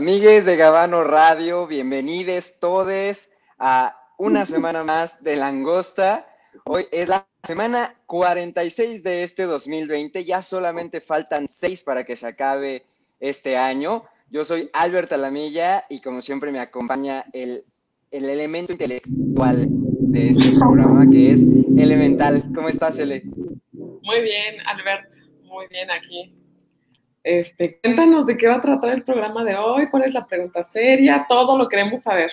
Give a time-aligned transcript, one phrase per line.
[0.00, 3.28] Amigues de Gabano Radio, bienvenidos todos
[3.58, 6.26] a una semana más de Langosta.
[6.64, 12.28] Hoy es la semana 46 de este 2020, ya solamente faltan seis para que se
[12.28, 12.86] acabe
[13.20, 14.04] este año.
[14.30, 17.66] Yo soy Albert Alamilla y como siempre me acompaña el,
[18.10, 21.42] el elemento intelectual de este programa que es
[21.76, 22.42] Elemental.
[22.54, 23.22] ¿Cómo estás, Ele?
[23.74, 25.12] Muy bien, Albert,
[25.42, 26.39] muy bien aquí
[27.22, 30.64] este, cuéntanos de qué va a tratar el programa de hoy, cuál es la pregunta
[30.64, 32.30] seria, todo lo queremos saber.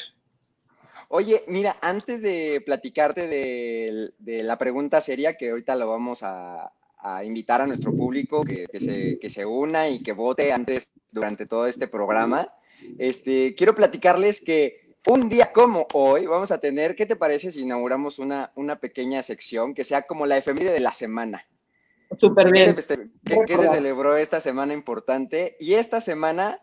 [1.10, 6.72] Oye, mira, antes de platicarte de, la pregunta seria, que ahorita lo vamos a,
[7.23, 8.68] invitar a nuestro público que,
[9.30, 12.52] se, una y que vote antes durante todo este programa,
[12.98, 17.62] este, quiero platicarles que un día como hoy vamos a tener, ¿qué te parece si
[17.62, 21.46] inauguramos una, una pequeña sección que sea como la efeméride de la semana?
[22.18, 22.76] Súper bien.
[22.76, 25.55] ¿Qué, se celebró esta semana importante?
[25.60, 26.60] Y esta semana,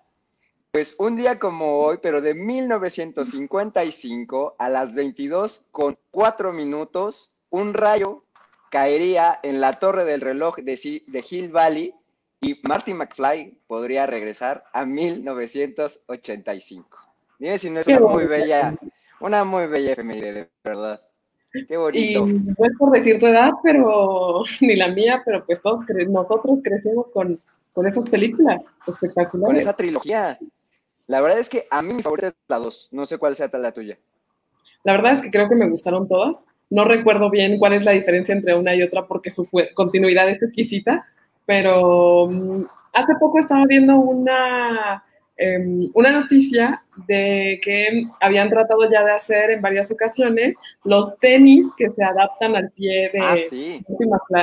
[0.70, 7.72] pues un día como hoy, pero de 1955 a las 22 con 4 minutos, un
[7.74, 8.24] rayo
[8.70, 11.94] caería en la torre del reloj de, de Hill Valley
[12.40, 16.98] y Marty McFly podría regresar a 1985.
[17.38, 18.76] Dime si no es una muy bella,
[19.20, 21.00] una muy bella efeméride, de verdad.
[21.68, 22.26] Qué bonito.
[22.26, 26.58] Y no es por decir tu edad, pero ni la mía, pero pues todos nosotros
[26.62, 27.40] crecemos con,
[27.72, 29.54] con esas películas espectaculares.
[29.54, 30.38] Con esa trilogía.
[31.06, 32.88] La verdad es que a mí mi favorita es la dos.
[32.90, 33.98] No sé cuál sea la tuya.
[34.82, 36.46] La verdad es que creo que me gustaron todas.
[36.70, 40.42] No recuerdo bien cuál es la diferencia entre una y otra porque su continuidad es
[40.42, 41.06] exquisita,
[41.46, 45.04] pero mm, hace poco estaba viendo una
[45.36, 51.68] Em, una noticia de que habían tratado ya de hacer en varias ocasiones los tenis
[51.76, 53.84] que se adaptan al pie de ah, sí.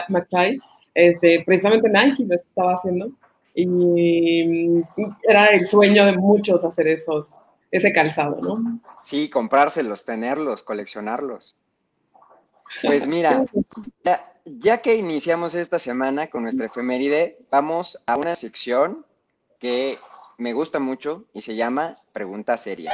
[0.09, 0.59] McFly.
[0.93, 3.11] Este, precisamente Nike lo estaba haciendo
[3.53, 4.83] y mm,
[5.23, 7.37] era el sueño de muchos hacer esos,
[7.69, 8.81] ese calzado, ¿no?
[9.01, 11.55] Sí, comprárselos, tenerlos, coleccionarlos.
[12.83, 13.45] Pues mira,
[14.03, 19.05] ya, ya que iniciamos esta semana con nuestra efeméride, vamos a una sección
[19.59, 19.97] que
[20.41, 22.91] me gusta mucho y se llama Pregunta Seria.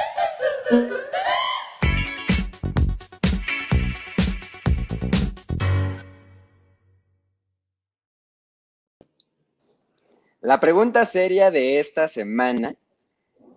[10.42, 12.76] La pregunta seria de esta semana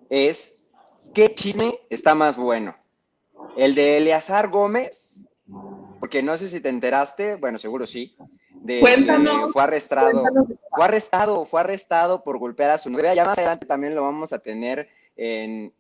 [0.09, 0.63] es,
[1.13, 2.77] ¿qué chisme está más bueno?
[3.57, 5.25] ¿El de Eleazar Gómez?
[5.99, 8.17] Porque no sé si te enteraste, bueno, seguro sí,
[8.81, 9.53] Cuéntanos.
[9.53, 10.25] fue arrestado,
[10.75, 13.15] fue arrestado, fue arrestado por golpear a su novia.
[13.15, 15.73] Ya más adelante también lo vamos a tener en,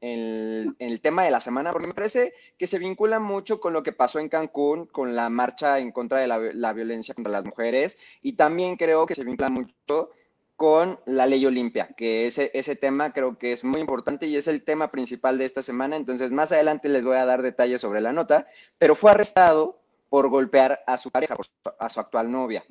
[0.78, 3.92] el tema de la semana, porque me parece que se vincula mucho con lo que
[3.92, 8.34] pasó en Cancún, con la marcha en contra de la, violencia contra las mujeres, y
[8.34, 10.10] también creo que se vincula mucho
[10.56, 14.46] con la ley Olimpia, que ese, ese tema creo que es muy importante y es
[14.46, 15.96] el tema principal de esta semana.
[15.96, 19.79] Entonces, más adelante les voy a dar detalles sobre la nota, pero fue arrestado
[20.10, 21.34] por golpear a su pareja,
[21.78, 22.64] a su actual novia.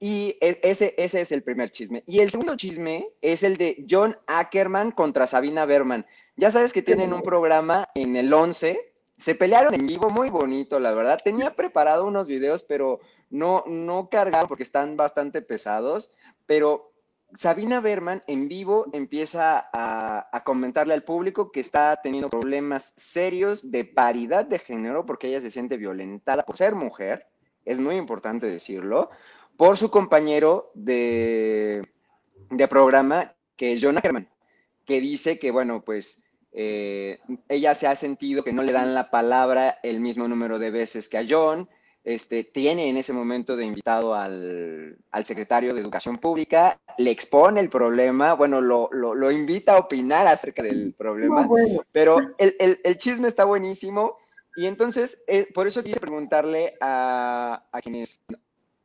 [0.00, 2.02] Y e, ese, ese es el primer chisme.
[2.08, 6.06] Y el segundo chisme es el de John Ackerman contra Sabina Berman.
[6.34, 8.94] Ya sabes que tienen un programa en el 11.
[9.18, 11.20] Se pelearon en vivo, muy bonito, la verdad.
[11.22, 12.98] Tenía preparado unos videos, pero
[13.30, 16.10] no, no cargado porque están bastante pesados.
[16.46, 16.91] Pero
[17.36, 23.84] Sabina Berman en vivo empieza a, comentarle al público que está teniendo problemas serios de
[23.84, 27.26] paridad de género porque ella se siente violentada por ser mujer,
[27.64, 29.10] es muy importante decirlo,
[29.56, 31.86] por su compañero de,
[32.68, 34.28] programa que es John Ackerman,
[34.84, 36.22] que dice que, bueno, pues
[36.52, 40.70] eh, ella se ha sentido que no le dan la palabra el mismo número de
[40.70, 41.68] veces que a John,
[42.04, 47.68] este, tiene en ese momento de invitado al, secretario de Educación Pública, le expone el
[47.68, 51.48] problema, bueno, lo, invita a opinar acerca del problema,
[51.92, 54.18] pero el, chisme está buenísimo
[54.56, 58.20] y entonces eh, por eso quise preguntarle a, quienes,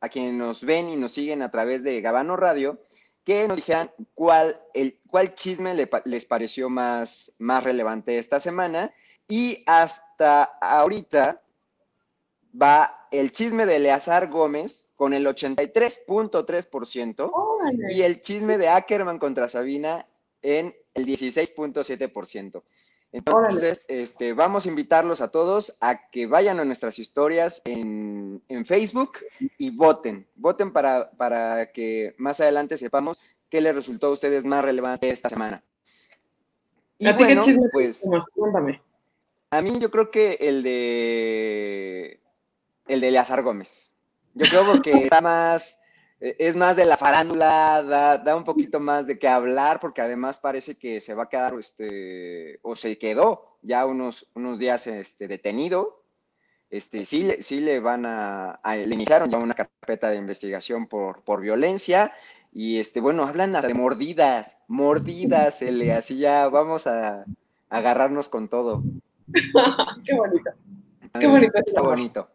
[0.00, 2.80] a quienes nos ven y nos siguen a través de Gabano Radio,
[3.24, 8.92] que nos dijeran cuál, el, cuál chisme les pareció más, más relevante esta semana
[9.26, 11.42] y hasta ahorita
[12.60, 17.32] va el chisme de Eleazar Gómez con el 83.3%
[17.90, 20.06] y el chisme de Ackerman contra Sabina
[20.42, 22.62] en el 16.7%.
[23.10, 29.12] Entonces, este, vamos a invitarlos a todos a que vayan a nuestras historias en, Facebook
[29.56, 30.26] y voten.
[30.34, 33.18] Voten para, para que más adelante sepamos
[33.48, 35.62] qué les resultó a ustedes más relevante esta semana.
[37.06, 38.02] ¿A ti qué chisme pues,
[38.34, 38.82] Cuéntame.
[39.50, 42.20] A mí yo creo que el de
[42.88, 43.92] el de Eleazar Gómez.
[44.34, 45.80] Yo creo que está más,
[46.20, 47.82] e, es más de la farándula,
[48.24, 51.54] da, un poquito más de qué hablar, porque además parece que se va a quedar,
[51.58, 56.02] este, o se quedó ya unos, unos días este, detenido.
[56.70, 61.40] Este, sí, sí le van a, le iniciaron ya una carpeta de investigación por, por
[61.40, 62.12] violencia.
[62.52, 67.24] Y este, bueno, hablan de mordidas, mordidas, se le así ya vamos a,
[67.70, 68.82] agarrarnos con todo.
[70.04, 70.50] Qué bonito.
[71.18, 71.58] Qué bonito.
[71.58, 72.28] Está bonito.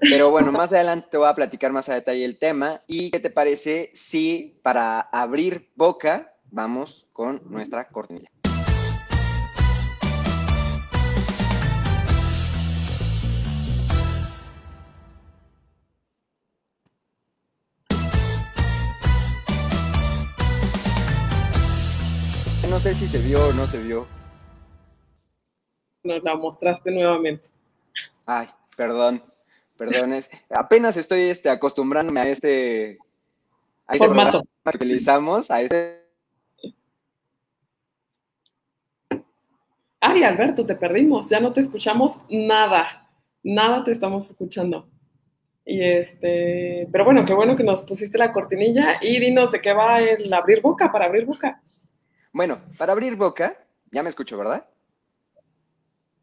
[0.00, 2.82] Pero bueno, más adelante te voy a platicar más a detalle el tema.
[2.86, 8.30] ¿Y qué te parece si para abrir boca vamos con nuestra cortinilla?
[22.68, 24.06] No sé si se vio o no se vio.
[26.04, 27.48] Nos la mostraste nuevamente.
[28.26, 29.22] Ay, perdón.
[29.76, 32.98] Perdones, apenas estoy este, acostumbrándome a este,
[33.88, 36.02] este formato que utilizamos, a este.
[40.00, 43.10] Ay, Alberto, te perdimos, ya no te escuchamos nada,
[43.42, 44.88] nada te estamos escuchando.
[45.64, 49.72] Y este, pero bueno, qué bueno que nos pusiste la cortinilla y dinos de qué
[49.72, 51.60] va el abrir boca para abrir boca.
[52.32, 53.56] Bueno, para abrir boca,
[53.90, 54.64] ya me escucho, ¿verdad?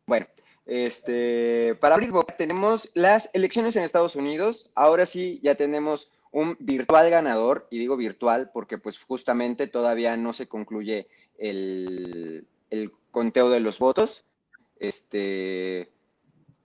[0.05, 0.27] Bueno,
[0.65, 4.71] este, para abrir boca, tenemos las elecciones en Estados Unidos.
[4.75, 10.33] Ahora sí, ya tenemos un virtual ganador, y digo virtual porque pues justamente todavía no
[10.33, 11.07] se concluye
[11.37, 12.47] el,
[13.11, 14.25] conteo de los votos.
[14.79, 15.91] Este,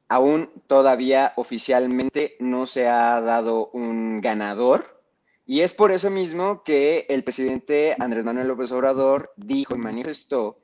[0.08, 4.96] aún todavía oficialmente no se ha dado un ganador.
[5.44, 10.58] Y es por eso mismo que el presidente Andrés Manuel López Obrador dijo y manifestó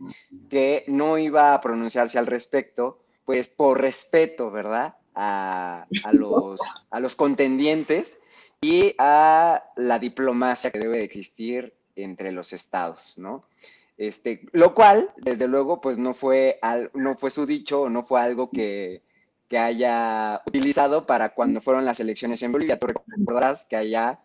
[0.51, 4.97] que no iba a pronunciarse al respecto pues por respeto, ¿verdad?
[5.15, 6.61] A, los,
[6.91, 8.19] a los contendientes
[8.61, 13.44] y a la diplomacia que debe existir entre los estados, ¿no?
[13.97, 16.59] Este, lo cual, desde luego, pues no fue,
[16.94, 19.03] no fue su dicho no fue algo que,
[19.49, 22.79] que haya utilizado para cuando fueron las elecciones en Bolivia.
[22.79, 24.19] Tú recordarás que allá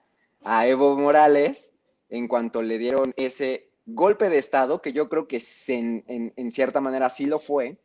[0.44, 1.74] a Evo Morales,
[2.10, 6.82] en cuanto le dieron ese golpe de Estado, que yo creo que en, en cierta
[6.82, 7.78] manera sí lo fue,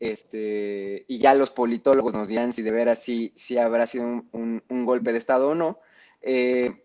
[0.00, 5.12] este, y ya los politólogos nos dirán si de veras sí, habrá sido un, golpe
[5.12, 5.78] de Estado o no.
[6.22, 6.84] Eh,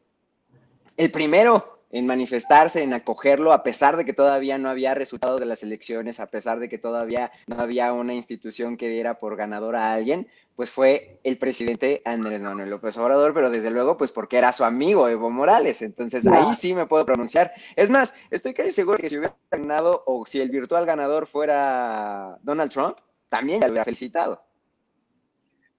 [0.97, 5.47] el primero en manifestarse, en acogerlo, a pesar de que todavía no había resultados de
[5.47, 9.75] las elecciones, a pesar de que todavía no había una institución que diera por ganador
[9.75, 10.27] a alguien,
[10.59, 14.65] pues fue el presidente Andrés Manuel López Obrador, pero desde luego, pues porque era su
[14.65, 15.81] amigo Evo Morales.
[15.81, 17.53] Entonces ahí sí me puedo pronunciar.
[17.77, 22.37] Es más, estoy casi seguro que si hubiera ganado o si el virtual ganador fuera
[22.43, 22.97] Donald Trump,
[23.29, 24.43] también ya lo hubiera felicitado.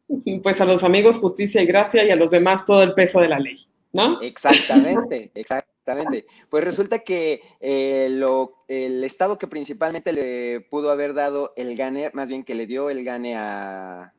[0.43, 3.29] Pues a los amigos justicia y gracia y a los demás todo el peso de
[3.29, 3.59] la ley,
[3.93, 4.19] ¿no?
[4.23, 6.25] Exactamente, exactamente.
[6.49, 8.09] Pues resulta que eh,
[8.67, 12.89] el estado que principalmente le pudo haber dado el gane, más bien que le dio
[12.89, 14.15] el gane a,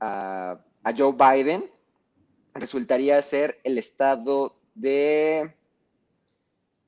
[0.00, 1.64] a, a Joe Biden,
[2.54, 5.54] resultaría ser el estado de,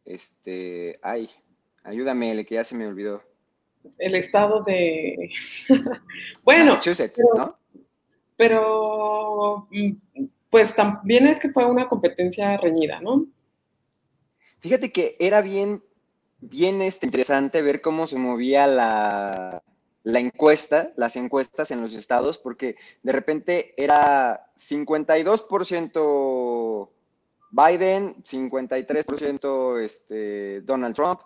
[0.04, 1.30] este, ay,
[1.84, 3.22] ayúdame, que ya se me olvidó
[3.98, 5.30] el estado de...
[6.42, 6.78] bueno,
[7.36, 7.58] ¿no?
[8.36, 9.92] Pero, mm,
[10.50, 13.26] pues también es que fue una competencia reñida, ¿no?
[14.60, 15.82] Fíjate que era bien,
[16.40, 19.62] bien este, interesante ver cómo se movía la,
[20.04, 26.88] la encuesta, las encuestas en los estados, porque de repente era 52%
[27.52, 31.20] Biden, 53% este, Donald Trump,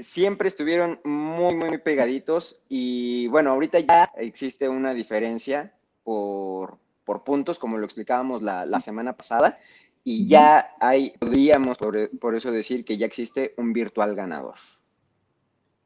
[0.00, 5.74] siempre estuvieron muy, muy pegaditos y bueno, ahorita ya existe una diferencia
[6.04, 6.78] por,
[7.24, 9.58] puntos, como lo explicábamos la, semana pasada,
[10.04, 14.54] y ya hay, podríamos por, por, eso decir que ya existe un virtual ganador.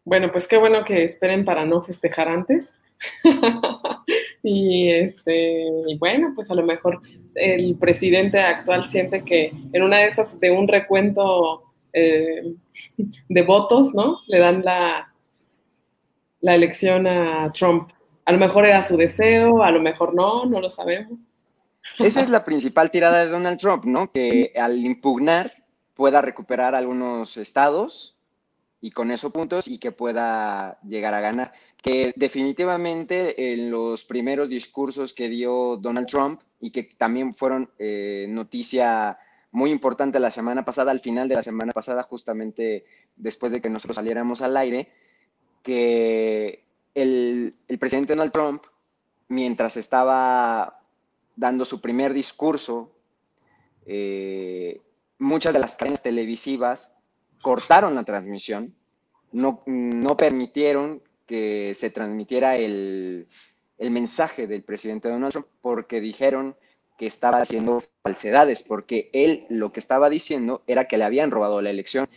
[0.07, 2.77] Bueno, pues qué bueno que esperen para no festejar antes.
[4.43, 7.01] y este, y bueno, pues a lo mejor
[7.35, 12.55] el presidente actual siente que en una de esas, de un recuento eh,
[13.29, 14.21] de votos, ¿no?
[14.29, 15.13] Le dan la,
[16.41, 17.91] la elección a Trump.
[18.27, 21.19] A lo mejor era su deseo, a lo mejor no, no lo sabemos.
[21.99, 24.13] Esa es la principal tirada de Donald Trump, ¿no?
[24.13, 25.53] Que al impugnar
[25.95, 28.16] pueda recuperar algunos estados
[28.87, 31.53] y con esos puntos y que pueda llegar a ganar.
[31.83, 38.27] Que definitivamente en los primeros discursos que dio Donald Trump y que también fueron eh,
[38.29, 39.19] noticia
[39.51, 42.85] muy importante la semana pasada, al final de la semana pasada, justamente
[43.17, 44.89] después de que nosotros saliéramos al aire,
[45.65, 46.63] que
[46.95, 48.63] el, presidente Donald Trump,
[49.27, 50.79] mientras estaba
[51.35, 52.93] dando su primer discurso,
[53.85, 54.81] eh,
[55.19, 56.96] muchas de las cadenas televisivas
[57.41, 58.75] cortaron la transmisión,
[59.33, 63.27] no, no permitieron que se transmitiera el,
[63.79, 66.57] el mensaje del presidente Donald Trump porque dijeron
[66.99, 71.61] que estaba haciendo falsedades, porque él lo que estaba diciendo era que le habían robado
[71.61, 72.09] la elección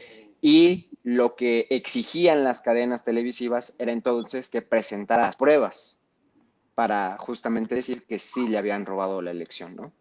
[0.42, 6.00] y lo que exigían las cadenas televisivas era entonces que presentara las pruebas
[6.76, 9.92] para justamente decir que sí le habían robado la elección, ¿no?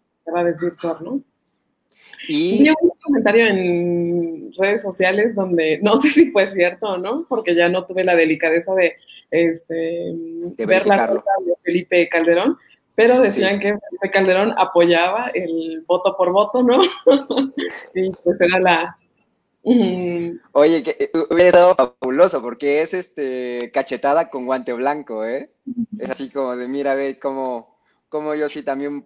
[2.28, 7.54] Y un comentario en redes sociales donde no sé si fue cierto o no, porque
[7.54, 8.96] ya no tuve la delicadeza de,
[9.30, 10.14] este,
[10.56, 12.56] ver la de Felipe Calderón,
[12.94, 16.80] pero decían que Felipe Calderón apoyaba el voto por voto, ¿no?
[17.94, 18.98] y pues era la...
[20.52, 25.50] Oye, que eh, hubiera estado fabuloso porque es este cachetada con guante blanco, ¿eh?
[25.98, 29.04] Es así como de, mira, ve cómo, cómo yo sí también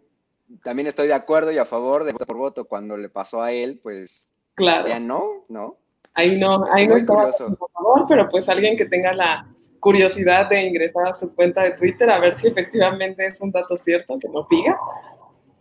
[0.63, 2.65] también estoy de acuerdo y a favor de voto por voto.
[2.67, 4.89] Cuando le pasó a él, pues claro.
[4.89, 5.79] ya no, ¿no?
[6.15, 9.49] Ahí no, ahí no estaba por favor, pero pues alguien que tenga la
[9.81, 13.77] curiosidad de ingresar a su cuenta de Twitter a ver si efectivamente es un dato
[13.77, 14.79] cierto, que nos diga.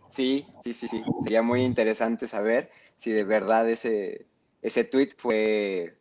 [0.08, 1.02] Sí, sí, sí, sí.
[1.22, 4.26] Sería muy interesante saber si de verdad ese,
[4.60, 5.96] ese tweet fue,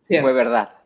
[0.00, 0.76] fue verdad.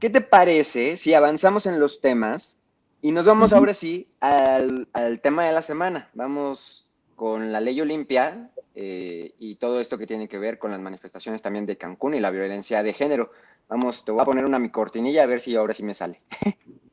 [0.00, 2.58] ¿Qué te parece si avanzamos en los temas
[3.04, 4.88] y nos vamos ahora sí al,
[5.22, 6.08] tema de la semana.
[6.14, 10.80] Vamos con la ley Olimpia eh, y todo esto que tiene que ver con las
[10.80, 13.30] manifestaciones también de Cancún y la violencia de género.
[13.68, 16.22] Vamos, te voy a poner una mi cortinilla a ver si ahora sí me sale.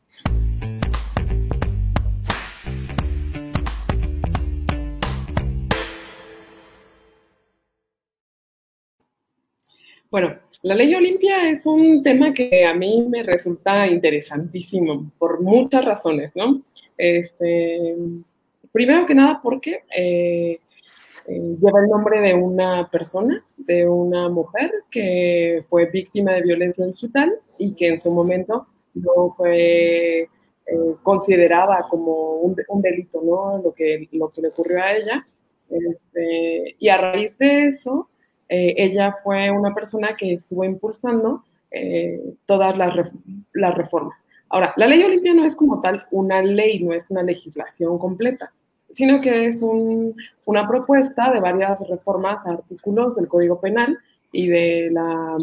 [10.11, 15.85] Bueno, la ley Olimpia es un tema que a mí me resulta interesantísimo por muchas
[15.85, 16.63] razones, ¿no?
[16.97, 17.95] Este,
[18.73, 20.59] primero que nada porque eh,
[21.27, 26.85] eh, lleva el nombre de una persona, de una mujer que fue víctima de violencia
[26.85, 30.27] digital y que en su momento no fue eh,
[31.03, 33.61] considerada como un, delito, ¿no?
[33.63, 35.25] Lo que, lo que le ocurrió a ella.
[35.69, 38.09] Este, y a raíz de eso,
[38.53, 42.93] eh, ella fue una persona que estuvo impulsando eh, todas las,
[43.77, 44.17] reformas.
[44.49, 48.51] Ahora, la ley Olimpia no es como tal una ley, no es una legislación completa,
[48.93, 53.97] sino que es una propuesta de varias reformas a artículos del Código Penal
[54.33, 55.37] y de la,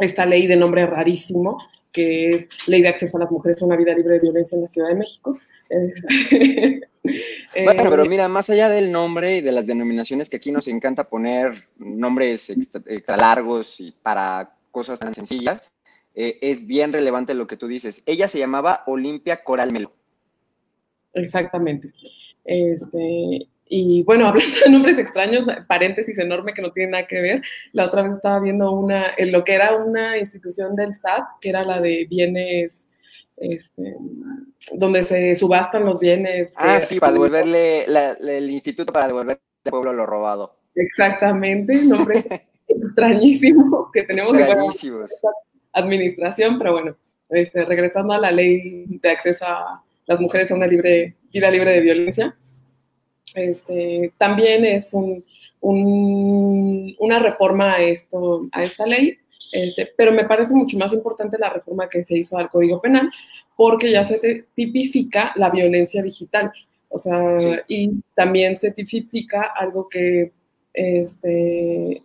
[0.00, 1.58] esta ley de nombre rarísimo,
[1.92, 4.62] que es Ley de Acceso a las Mujeres a una Vida Libre de Violencia en
[4.62, 5.38] la Ciudad de México.
[5.68, 6.80] Este,
[7.64, 10.68] bueno, pero eh, mira, más allá del nombre y de las denominaciones que aquí nos
[10.68, 15.70] encanta poner nombres extra, largos y para cosas tan sencillas,
[16.14, 18.02] eh, es bien relevante lo que tú dices.
[18.06, 19.92] Ella se llamaba Olimpia Coral Melo.
[21.12, 21.92] Exactamente.
[22.44, 27.42] Este, y bueno, hablando de nombres extraños, paréntesis enorme que no tiene nada que ver,
[27.72, 31.48] la otra vez estaba viendo una, en lo que era una institución del SAT, que
[31.48, 32.88] era la de bienes
[33.36, 33.96] este,
[34.72, 36.50] donde se subastan los bienes.
[36.56, 40.56] Ah, sí, para devolverle el instituto para devolverle al pueblo lo robado.
[40.74, 42.24] Exactamente, nombre
[42.68, 44.48] extrañísimo que tenemos en
[45.72, 46.96] administración, pero bueno,
[47.28, 51.72] este, regresando a la ley de acceso a las mujeres a una libre, vida libre
[51.72, 52.36] de violencia,
[53.34, 55.24] este, también es un,
[55.60, 59.18] una reforma a, esto, a esta ley
[59.52, 63.10] este, pero me parece mucho más importante la reforma que se hizo al Código Penal,
[63.56, 66.52] porque ya se tipifica la violencia digital.
[66.88, 70.32] O sea, y también se tipifica algo que
[70.72, 72.02] este,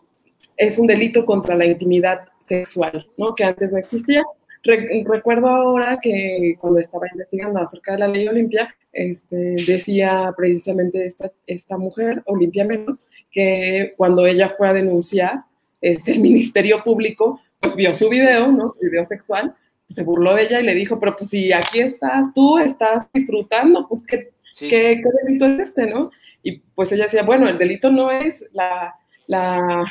[0.57, 3.35] es un delito contra la intimidad sexual, ¿no?
[3.35, 4.23] Que antes no existía.
[4.63, 11.31] recuerdo ahora que cuando estaba investigando acerca de la ley Olimpia, este, decía precisamente esta,
[11.47, 12.97] esta mujer, Olimpia Meno,
[13.31, 15.45] que cuando ella fue a denunciar,
[15.81, 18.73] este, el Ministerio Público pues vio su video, ¿no?
[18.81, 19.55] Video sexual,
[19.87, 23.87] se burló de ella y le dijo, pero pues si aquí estás, tú estás disfrutando,
[23.87, 26.11] pues ¿qué, ¿qué, delito es este, no?
[26.43, 28.95] Y pues ella decía, bueno, el delito no es la,
[29.27, 29.85] la,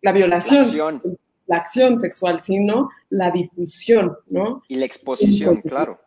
[0.00, 1.00] la violación,
[1.46, 2.00] la acción.
[2.00, 4.62] sexual, sino la difusión, ¿no?
[4.68, 6.00] Y la exposición, claro.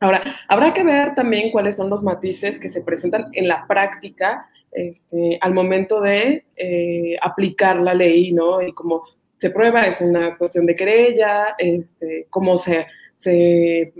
[0.00, 4.48] Ahora, habrá que ver también cuáles son los matices que se presentan en la práctica
[4.72, 8.62] este, al momento de eh, aplicar la ley, ¿no?
[8.62, 9.02] Y cómo
[9.36, 12.86] se prueba, es una cuestión de querella, este, cómo se,
[13.16, 13.92] se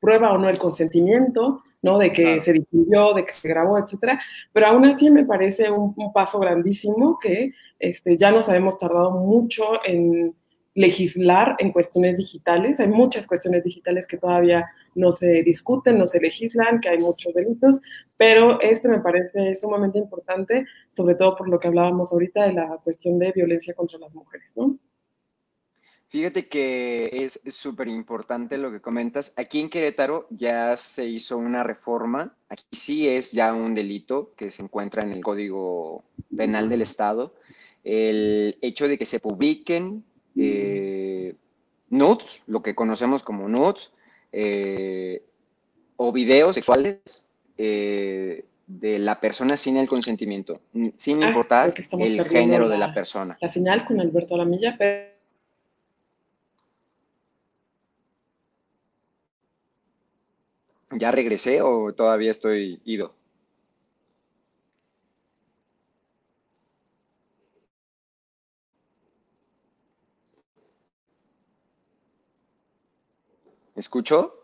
[0.00, 1.98] prueba o no el consentimiento, ¿no?
[1.98, 4.20] De que se difundió, de que se grabó, etcétera.
[4.52, 9.84] Pero aún así me parece un, paso grandísimo que este, ya nos habíamos tardado mucho
[9.84, 10.34] en
[10.78, 12.78] legislar en cuestiones digitales.
[12.78, 17.34] Hay muchas cuestiones digitales que todavía no se discuten, no se legislan, que hay muchos
[17.34, 17.80] delitos,
[18.16, 22.78] pero este me parece sumamente importante, sobre todo por lo que hablábamos ahorita de la
[22.84, 24.78] cuestión de violencia contra las mujeres, ¿no?
[26.06, 29.34] Fíjate que es súper importante lo que comentas.
[29.36, 32.36] Aquí en Querétaro ya se hizo una reforma.
[32.48, 36.04] Aquí sí es ya un delito que se encuentra en el Código
[36.34, 37.34] Penal del Estado.
[37.82, 40.04] El hecho de que se publiquen
[40.38, 41.34] eh,
[41.90, 43.90] nudes, lo que conocemos como nudes,
[44.32, 45.22] eh,
[45.96, 50.60] o videos sexuales eh, de la persona sin el consentimiento,
[50.96, 53.36] sin ah, importar el género de la persona.
[53.40, 55.08] La señal con Alberto Alamilla, pero...
[60.92, 63.17] ¿Ya regresé o todavía estoy ido?
[73.78, 74.34] ¿Me escuchó?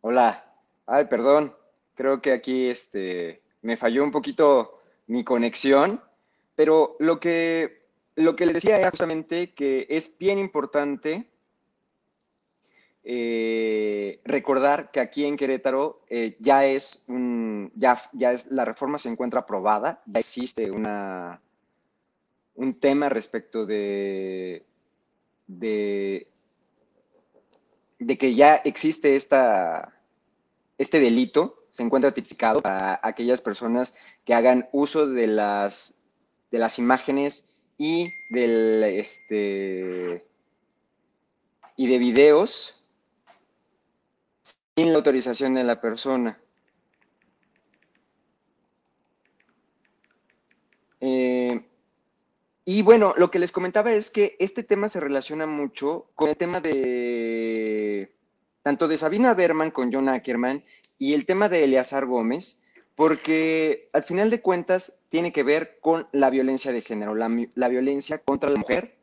[0.00, 0.42] Hola.
[0.86, 1.54] Ay, perdón.
[1.94, 6.00] Creo que aquí este me falló un poquito mi conexión,
[6.54, 7.82] pero lo que,
[8.14, 11.28] lo que les decía era justamente que es bien importante
[13.02, 18.98] eh, recordar que aquí en Querétaro eh, ya es un, ya, ya es, la reforma
[18.98, 21.40] se encuentra aprobada, ya existe una,
[22.54, 24.64] un tema respecto de,
[25.48, 26.28] de,
[27.98, 29.92] de que ya existe esta,
[30.78, 36.00] este delito se encuentra tipificado para aquellas personas que hagan uso de las,
[36.50, 40.24] de las imágenes y, del, este,
[41.76, 42.82] y de videos
[44.74, 46.40] sin la autorización de la persona.
[51.02, 51.60] Eh,
[52.64, 56.38] y bueno, lo que les comentaba es que este tema se relaciona mucho con el
[56.38, 58.14] tema de
[58.62, 60.64] tanto de Sabina Berman con John Ackerman
[60.98, 62.62] y el tema de Eleazar Gómez,
[62.94, 68.18] porque al final de cuentas tiene que ver con la violencia de género, la, violencia
[68.18, 68.96] contra la mujer,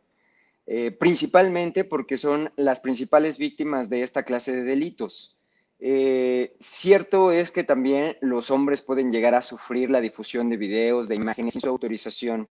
[0.65, 5.37] eh, principalmente porque son las principales víctimas de esta clase de delitos.
[5.79, 11.07] Eh, cierto es que también los hombres pueden llegar a sufrir la difusión de videos,
[11.07, 12.47] de imágenes sin su autorización,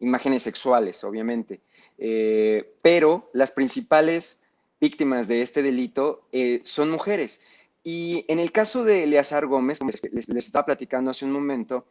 [0.00, 1.60] imágenes sexuales, obviamente,
[1.96, 4.44] eh, pero las principales
[4.80, 6.28] víctimas de este delito
[6.64, 7.40] son mujeres.
[7.90, 11.86] Y en el caso de Eleazar Gómez, como les, estaba platicando hace un momento,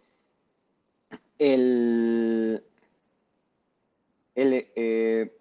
[1.39, 2.63] el,
[4.36, 5.31] el, eh,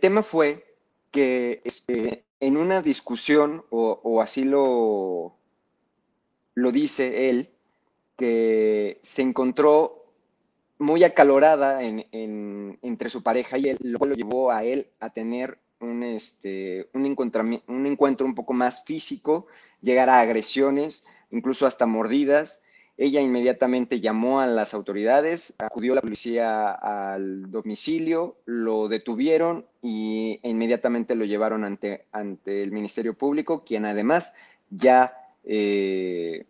[0.00, 0.76] tema fue
[1.10, 5.34] que este, en una discusión, o, así lo,
[6.54, 7.50] lo dice él,
[8.16, 10.04] que se encontró
[10.78, 16.02] muy acalorada entre su pareja y él, lo lo llevó a él a tener un,
[16.02, 19.46] este, un, un encuentro un poco más físico,
[19.80, 22.62] llegar a agresiones, incluso hasta mordidas.
[22.98, 30.48] Ella inmediatamente llamó a las autoridades, acudió la policía al domicilio, lo detuvieron y e
[30.48, 34.34] inmediatamente lo llevaron ante, ante el Ministerio Público, quien además
[34.70, 36.46] ya, eh,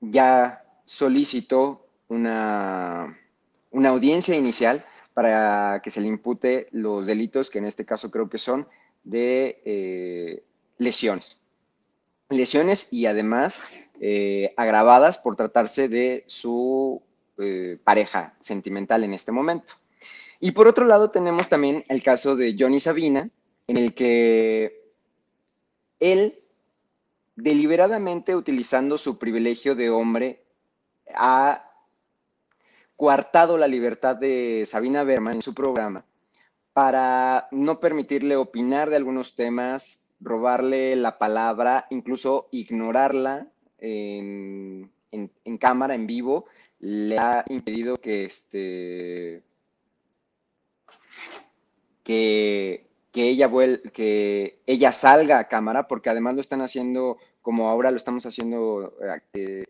[0.00, 3.18] ya solicitó una,
[3.72, 8.28] una audiencia inicial para que se le impute los delitos que en este caso creo
[8.28, 8.68] que son
[9.02, 10.44] de eh,
[10.76, 11.40] lesiones.
[12.28, 13.62] Lesiones y además
[13.98, 17.00] eh, agravadas por tratarse de su
[17.38, 19.72] eh, pareja sentimental en este momento.
[20.38, 23.30] Y por otro lado tenemos también el caso de Johnny Sabina,
[23.68, 24.92] en el que
[25.98, 26.40] él
[27.36, 30.42] deliberadamente utilizando su privilegio de hombre
[31.14, 31.65] ha
[32.96, 36.04] coartado la libertad de Sabina Berman en su programa
[36.72, 44.90] para no permitirle opinar de algunos temas, robarle la palabra, incluso ignorarla en,
[45.58, 46.46] cámara, en vivo,
[46.80, 49.42] le ha impedido que este
[52.02, 53.50] que, ella
[53.92, 58.98] que ella salga a cámara, porque además lo están haciendo como ahora lo estamos haciendo
[59.32, 59.64] eh,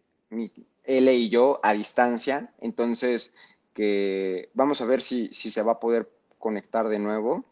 [0.86, 3.34] él y yo a distancia, entonces
[3.74, 7.44] que vamos a ver si, si se va a poder conectar de nuevo.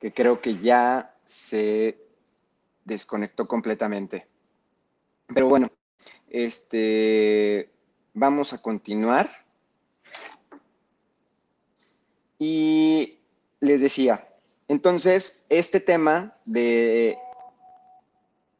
[0.00, 1.98] Que creo que ya se
[2.84, 4.28] desconectó completamente.
[5.26, 5.68] Pero bueno,
[6.28, 7.70] este,
[8.14, 9.47] vamos a continuar.
[12.38, 13.18] Y
[13.60, 14.28] les decía,
[14.68, 17.18] entonces, este tema de,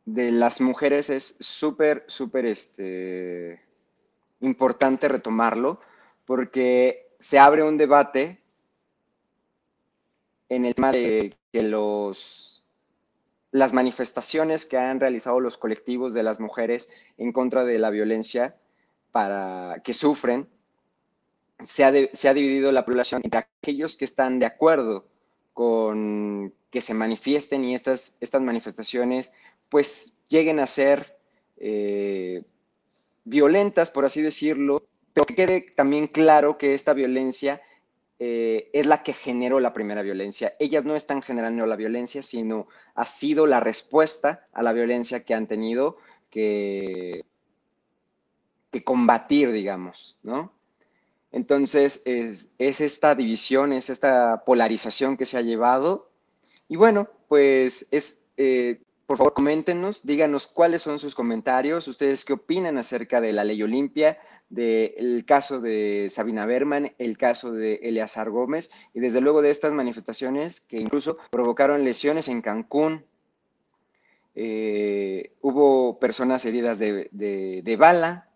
[0.05, 3.61] de las mujeres es súper, súper este,
[4.41, 5.81] importante retomarlo,
[6.25, 8.41] porque se abre un debate
[10.49, 12.64] en el tema de que los,
[13.51, 18.57] las manifestaciones que han realizado los colectivos de las mujeres en contra de la violencia
[19.12, 20.49] para, que sufren,
[21.64, 25.07] se ha, se ha dividido la población entre aquellos que están de acuerdo
[25.53, 29.33] con que se manifiesten y estas, estas manifestaciones
[29.68, 31.18] pues lleguen a ser
[31.57, 32.44] eh,
[33.25, 37.61] violentas, por así decirlo, pero que quede también claro que esta violencia
[38.21, 40.55] eh, es la que generó la primera violencia.
[40.59, 45.35] Ellas no están generando la violencia, sino ha sido la respuesta a la violencia que
[45.35, 45.99] han tenido
[46.31, 47.25] que,
[48.71, 50.53] que combatir, digamos, ¿no?
[51.33, 56.11] Entonces, es, esta división, es esta polarización que se ha llevado.
[56.69, 62.35] Y bueno, pues es, eh, por favor, coméntenos, díganos cuáles son sus comentarios, ustedes qué
[62.35, 64.19] opinan acerca de la ley Olimpia,
[64.51, 69.73] del caso de Sabina Berman, el caso de Eleazar Gómez y desde luego de estas
[69.73, 73.05] manifestaciones que incluso provocaron lesiones en Cancún.
[74.35, 78.28] Eh, hubo personas heridas de, bala,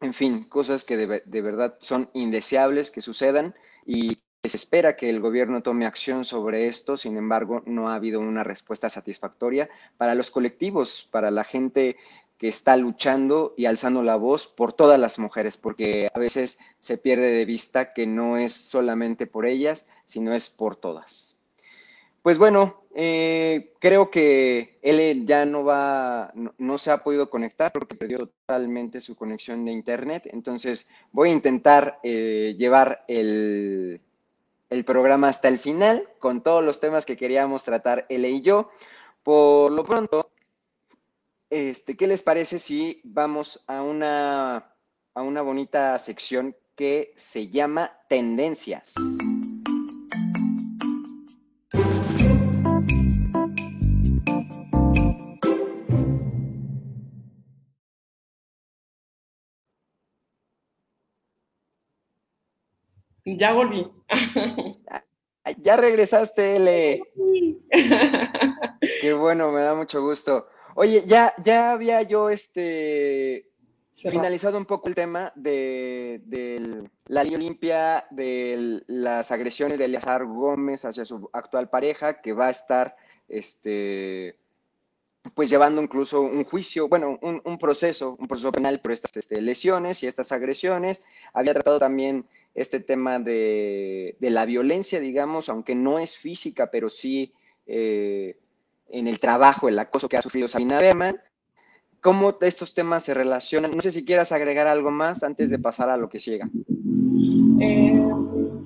[0.00, 5.20] en fin, cosas que de, verdad son indeseables que sucedan y se espera que el
[5.20, 10.30] gobierno tome acción sobre esto, sin embargo, no ha habido una respuesta satisfactoria para los
[10.30, 11.96] colectivos, para la gente
[12.38, 16.96] que está luchando y alzando la voz por todas las mujeres, porque a veces se
[16.96, 21.37] pierde de vista que no es solamente por ellas, sino es por todas.
[22.22, 27.94] Pues bueno, eh, creo que él ya no va, no, se ha podido conectar porque
[27.94, 30.28] perdió totalmente su conexión de internet.
[30.32, 34.00] Entonces voy a intentar eh, llevar el,
[34.70, 38.70] el programa hasta el final con todos los temas que queríamos tratar él y yo.
[39.22, 40.30] Por lo pronto,
[41.50, 44.74] este, ¿qué les parece si vamos a una,
[45.14, 48.94] a una bonita sección que se llama Tendencias?
[63.36, 63.86] Ya volví.
[65.58, 67.02] Ya regresaste, L.
[69.00, 70.46] Qué bueno, me da mucho gusto.
[70.74, 73.48] Oye, ya, ya había yo este
[73.90, 76.20] finalizado un poco el tema de,
[77.06, 82.46] la ley Olimpia, de las agresiones de Eleazar Gómez hacia su actual pareja, que va
[82.46, 82.94] a estar
[83.28, 84.36] este,
[85.34, 90.02] pues llevando incluso un juicio, bueno, un, proceso, un proceso penal por estas este, lesiones
[90.02, 91.02] y estas agresiones.
[91.32, 97.32] Había tratado también este tema de, la violencia, digamos, aunque no es física, pero sí
[97.66, 98.36] eh,
[98.88, 101.20] en el trabajo, el acoso que ha sufrido Sabina Berman.
[102.00, 103.72] ¿Cómo estos temas se relacionan?
[103.72, 106.48] No sé si quieras agregar algo más antes de pasar a lo que siga.
[107.60, 108.08] Eh,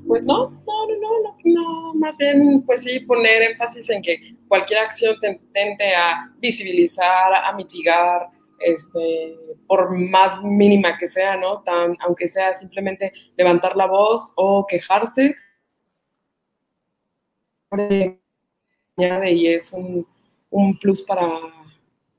[0.07, 4.81] pues no, no, no, no, no, más bien, pues sí, poner énfasis en que cualquier
[4.81, 5.17] acción
[5.53, 8.29] tente a visibilizar, a mitigar,
[8.65, 11.63] este, por más mínima que sea, ¿no?
[11.63, 15.35] Tan, aunque sea simplemente levantar la voz o quejarse.
[18.97, 20.07] Y es un,
[20.51, 21.29] un plus para,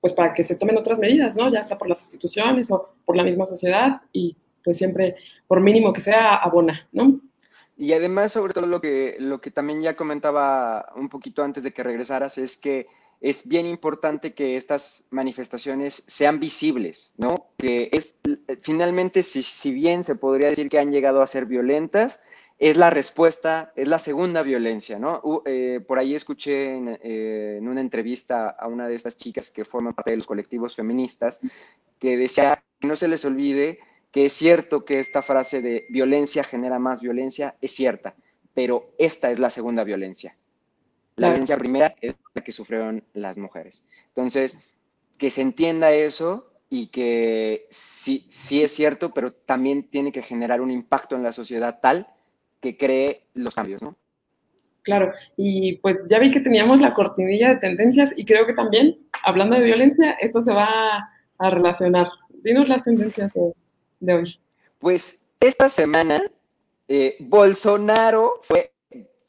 [0.01, 1.49] pues para que se tomen otras medidas, ¿no?
[1.49, 5.15] Ya sea por las instituciones o por la misma sociedad y pues siempre,
[5.47, 7.19] por mínimo que sea, abona, ¿no?
[7.75, 11.73] Y además, sobre todo lo que, lo que también ya comentaba un poquito antes de
[11.73, 12.87] que regresaras, es que
[13.23, 17.47] es bien importante que estas manifestaciones sean visibles, ¿no?
[17.57, 18.15] Que es
[18.61, 22.21] finalmente, si, si, bien se podría decir que han llegado a ser violentas,
[22.59, 25.41] es la respuesta, es la segunda violencia, ¿no?
[25.45, 29.93] Eh, por ahí escuché eh, en, una entrevista a una de estas chicas que forman
[29.93, 31.39] parte de los colectivos feministas
[31.99, 33.79] que decía que no se les olvide
[34.11, 38.15] que es cierto que esta frase de violencia genera más violencia es cierta,
[38.53, 40.35] pero esta es la segunda violencia.
[41.15, 43.83] La violencia primera es la que sufrieron las mujeres.
[44.09, 44.57] Entonces,
[45.17, 50.59] que se entienda eso y que sí, sí es cierto, pero también tiene que generar
[50.59, 52.07] un impacto en la sociedad tal
[52.61, 53.95] que cree los cambios, ¿no?
[54.81, 58.97] Claro, y pues ya vi que teníamos la cortinilla de tendencias y creo que también,
[59.23, 62.09] hablando de violencia, esto se va a relacionar.
[62.29, 63.31] Dinos las tendencias
[63.99, 64.39] de, hoy.
[64.79, 66.21] Pues esta semana,
[66.89, 68.73] eh, Bolsonaro fue,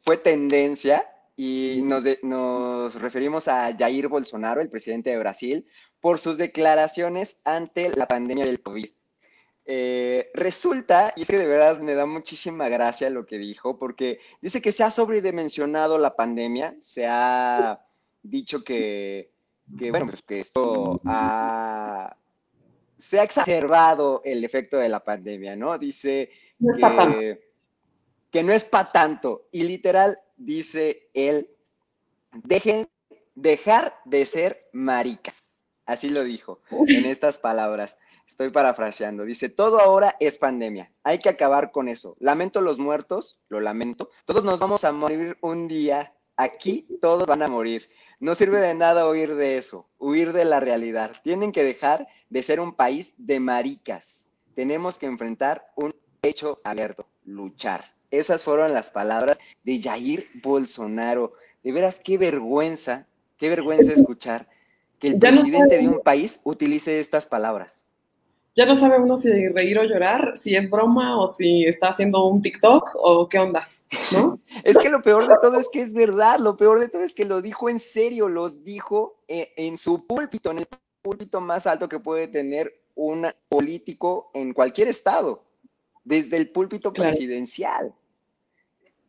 [0.01, 5.67] fue tendencia y nos, nos referimos a Jair Bolsonaro, el presidente de Brasil,
[6.01, 8.91] por sus declaraciones ante la pandemia del COVID.
[9.67, 14.21] Eh, resulta, y es que de verdad me da muchísima gracia lo que dijo, porque
[14.43, 17.81] dice que se ha sobredimensionado la pandemia, se ha
[18.23, 19.31] dicho que,
[19.67, 22.15] bueno, pues que esto ha,
[22.99, 25.79] se ha exacerbado el efecto de la pandemia, ¿no?
[25.79, 26.31] Dice
[26.79, 27.51] que,
[28.31, 31.51] que no es para tanto, y literal dice él,
[32.33, 32.89] dejen,
[33.35, 37.99] dejar de ser maricas, así lo dijo en estas palabras.
[38.27, 39.25] Estoy parafraseando.
[39.25, 40.91] Dice, todo ahora es pandemia.
[41.03, 42.17] Hay que acabar con eso.
[42.21, 44.11] Lamento los muertos, lo lamento.
[44.25, 46.15] Todos nos vamos a morir un día.
[46.37, 47.89] Aquí todos van a morir.
[48.19, 51.15] No sirve de nada huir de eso, huir de la realidad.
[51.23, 54.29] Tienen que dejar de ser un país de maricas.
[54.55, 57.94] Tenemos que enfrentar un hecho abierto, luchar.
[58.19, 61.33] Esas fueron las palabras de Jair Bolsonaro.
[61.63, 63.07] De veras, qué vergüenza,
[63.39, 64.49] qué vergüenza escuchar
[64.99, 67.85] que el presidente de un país utilice estas palabras
[68.55, 72.27] ya no sabe uno si reír o llorar, si es broma o si está haciendo
[72.27, 73.69] un TikTok o qué onda,
[74.13, 74.39] ¿no?
[74.65, 77.15] es que lo peor de todo es que es verdad, lo peor de todo es
[77.15, 80.69] que lo dijo en serio, lo dijo eh, en su púlpito, en el
[81.03, 85.43] púlpito más alto que puede tener un político en cualquier estado,
[86.05, 87.93] desde el púlpito presidencial.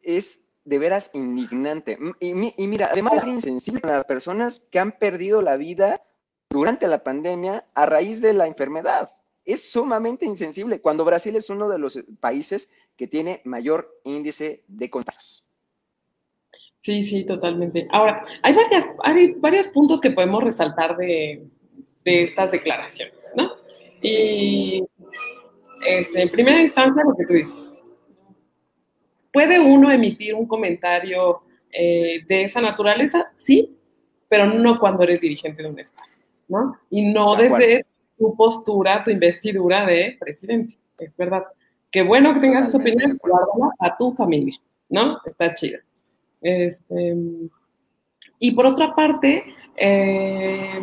[0.05, 1.99] Es de veras indignante.
[2.21, 6.01] Y, mira, además es insensible para las personas que han perdido la vida
[6.49, 9.11] durante la pandemia a raíz de la enfermedad
[9.45, 14.89] es sumamente insensible cuando Brasil es uno de los países que tiene mayor índice de
[14.89, 15.45] contagios.
[16.81, 17.87] Sí, sí, totalmente.
[17.91, 21.43] Ahora, hay, varias, hay varios puntos que podemos resaltar de,
[22.03, 23.51] estas declaraciones, ¿no?
[24.01, 24.83] Y
[25.87, 27.74] este, en primera instancia, lo que tú dices.
[29.35, 33.33] ¿Puede uno emitir un comentario eh, de esa naturaleza?
[33.35, 33.77] Sí,
[34.29, 36.07] pero no cuando eres dirigente de un Estado,
[36.47, 36.77] ¿no?
[36.89, 37.85] Y no desde
[38.17, 40.75] tu postura, tu investidura de presidente.
[40.97, 41.43] Es verdad.
[41.91, 43.19] Qué bueno que tengas esa opinión,
[43.77, 45.19] a tu familia, ¿no?
[45.25, 45.79] Está chida.
[46.41, 47.17] Este,
[48.39, 49.43] y por otra parte,
[49.75, 50.81] eh,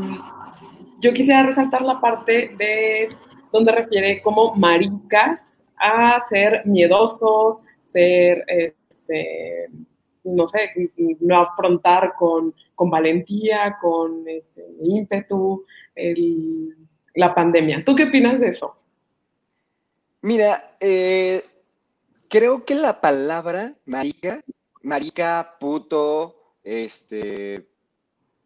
[1.01, 3.09] yo quisiera resaltar la parte de
[3.51, 7.62] donde refiere como maricas a ser miedosos,
[7.93, 9.69] ser, este,
[10.25, 16.77] no sé, no afrontar con, con valentía, con este, ímpetu, el
[17.15, 17.83] la pandemia.
[17.85, 18.77] ¿Tú qué opinas de eso?
[20.23, 21.45] Mira, eh,
[22.29, 24.41] creo que la palabra marica,
[24.83, 27.67] marica, puto, este,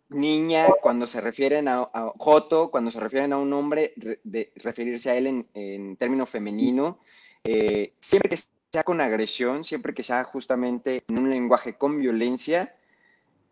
[0.09, 3.93] niña, cuando se refieren a, Joto, cuando se refieren a un hombre,
[4.25, 7.01] de, referirse a él en, término femenino,
[7.45, 8.39] eh, siempre que
[8.77, 12.75] sea con agresión, siempre que sea justamente en un lenguaje con violencia,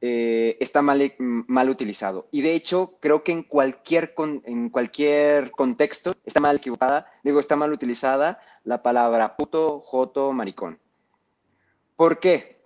[0.02, 2.28] eh, está mal, mal, utilizado.
[2.30, 7.56] Y de hecho, creo que en cualquier, en cualquier contexto está mal equivocada, digo, está
[7.56, 10.78] mal utilizada la palabra puto, joto, maricón.
[11.96, 12.60] ¿Por qué?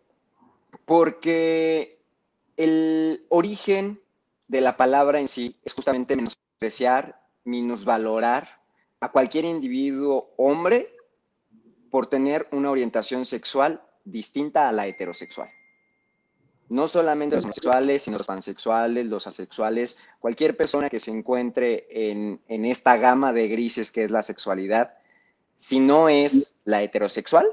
[0.84, 2.00] Porque
[2.56, 4.00] el origen
[4.48, 8.48] de la palabra en sí es justamente menospreciar, minusvalorar
[8.98, 10.97] a cualquier individuo hombre
[11.90, 15.50] por tener una orientación sexual distinta a la heterosexual
[16.68, 22.40] no solamente los homosexuales, sino los pansexuales, los asexuales, cualquier persona que se encuentre en,
[22.48, 24.94] esta gama de grises que es la sexualidad,
[25.56, 27.46] si no es la heterosexual,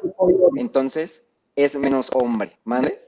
[0.58, 2.58] entonces es menos hombre.
[2.66, 3.02] ¿Mande?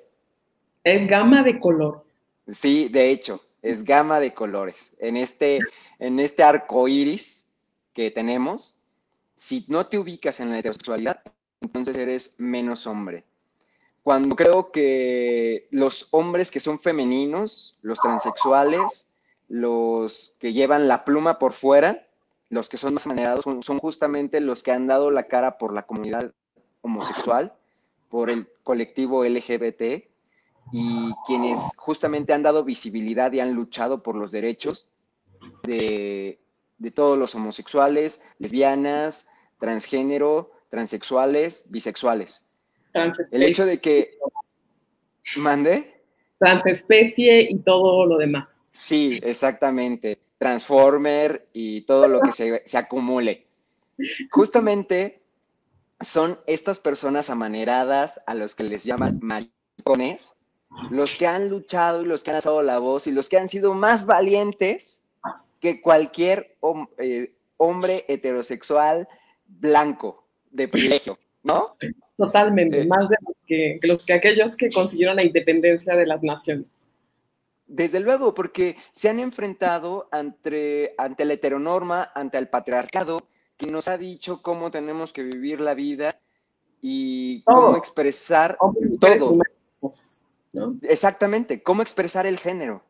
[0.84, 2.24] Es gama de colores.
[2.48, 4.96] Sí, de hecho, es gama de colores.
[5.00, 5.60] En este,
[6.00, 7.50] en este arco iris
[7.94, 8.77] que tenemos,
[9.38, 11.22] si no te ubicas en la heterosexualidad,
[11.62, 13.24] entonces eres menos hombre.
[14.04, 19.12] Cuando creo que los hombres que son femeninos, los transexuales,
[19.48, 22.08] los que llevan la pluma por fuera,
[22.50, 25.84] los que son más manerados, son, justamente los que han dado la cara por la
[25.84, 26.34] comunidad
[26.82, 27.54] homosexual,
[28.10, 30.06] por el colectivo LGBT
[30.72, 34.88] y quienes justamente han dado visibilidad y han luchado por los derechos
[35.64, 36.40] de,
[36.78, 42.46] de todos los homosexuales, lesbianas, transgénero, transexuales, bisexuales.
[43.32, 44.18] El hecho de que...
[45.36, 46.02] ¿Mande?
[46.40, 48.62] Transespecie y todo lo demás.
[48.72, 50.20] Sí, exactamente.
[50.38, 53.48] Transformer y todo lo que se, se acumule.
[54.32, 55.22] Justamente
[56.00, 60.38] son estas personas amaneradas a los que les llaman maricones,
[60.92, 63.48] los que han luchado y los que han alzado la voz y los que han
[63.48, 65.07] sido más valientes
[65.60, 66.58] que cualquier
[66.98, 69.08] eh, hombre heterosexual
[69.48, 71.76] blanco de privilegio, ¿no?
[72.18, 76.68] Totalmente, eh, más de que, los, que aquellos que consiguieron la independencia de las naciones.
[77.68, 83.88] Desde luego, porque se han enfrentado ante, ante la heteronorma, ante el patriarcado, que nos
[83.88, 86.20] ha dicho cómo tenemos que vivir la vida
[86.82, 88.58] y cómo expresar
[89.00, 89.38] todo.
[90.84, 92.84] Exactamente, cómo expresar el género,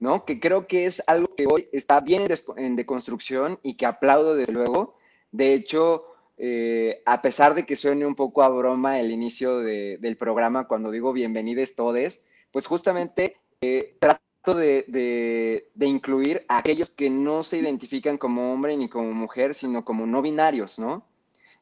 [0.00, 0.24] ¿no?
[0.24, 4.52] Que creo que es algo que hoy está bien en deconstrucción y que aplaudo desde
[4.52, 4.96] luego.
[5.30, 6.06] De hecho,
[6.38, 10.90] eh, a pesar de que suene un poco a broma el inicio del programa cuando
[10.90, 18.16] digo bienvenidos todes, pues justamente eh, trato de, incluir a aquellos que no se identifican
[18.16, 21.04] como hombre ni como mujer, sino como no binarios, ¿no?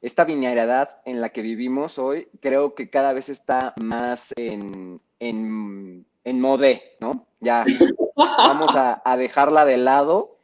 [0.01, 6.07] Esta binariedad en la que vivimos hoy creo que cada vez está más en, en,
[6.35, 7.27] modé, ¿no?
[7.41, 7.65] Ya
[8.17, 10.37] vamos a, dejarla de lado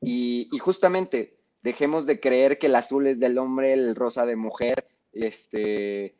[0.00, 4.88] y, justamente dejemos de creer que el azul es del hombre, el rosa de mujer,
[5.12, 6.16] este,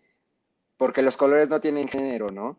[0.77, 2.59] porque los colores no tienen género, ¿no?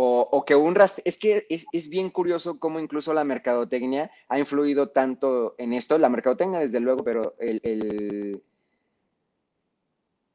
[0.00, 5.56] O, que un es que es, bien curioso cómo incluso la mercadotecnia ha influido tanto
[5.58, 8.40] en esto, la mercadotecnia desde luego, pero el,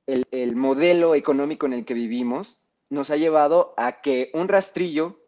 [0.05, 5.19] el, modelo económico en el que vivimos nos ha llevado a que un rastrillo,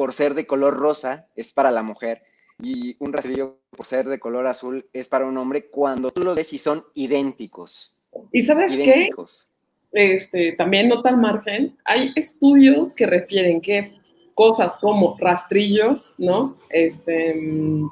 [0.00, 2.22] por ser de color rosa, es para la mujer,
[2.58, 6.34] y un rastrillo, por ser de color azul, es para un hombre cuando tú lo
[6.34, 7.94] ves y son idénticos.
[8.32, 9.50] ¿Y sabes idénticos.
[9.92, 10.14] qué?
[10.14, 13.92] este, también nota al margen, hay estudios que refieren que
[14.32, 16.56] cosas como rastrillos, ¿no?
[16.70, 17.86] Este, mm,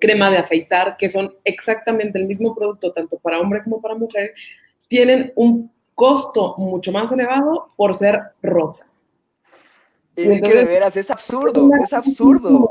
[0.00, 4.32] crema de afeitar, que son exactamente el mismo producto, tanto para hombre como para mujer,
[4.88, 8.86] tienen un costo mucho más elevado por ser rosa.
[10.16, 12.70] Es que de veras, es absurdo, es absurdo.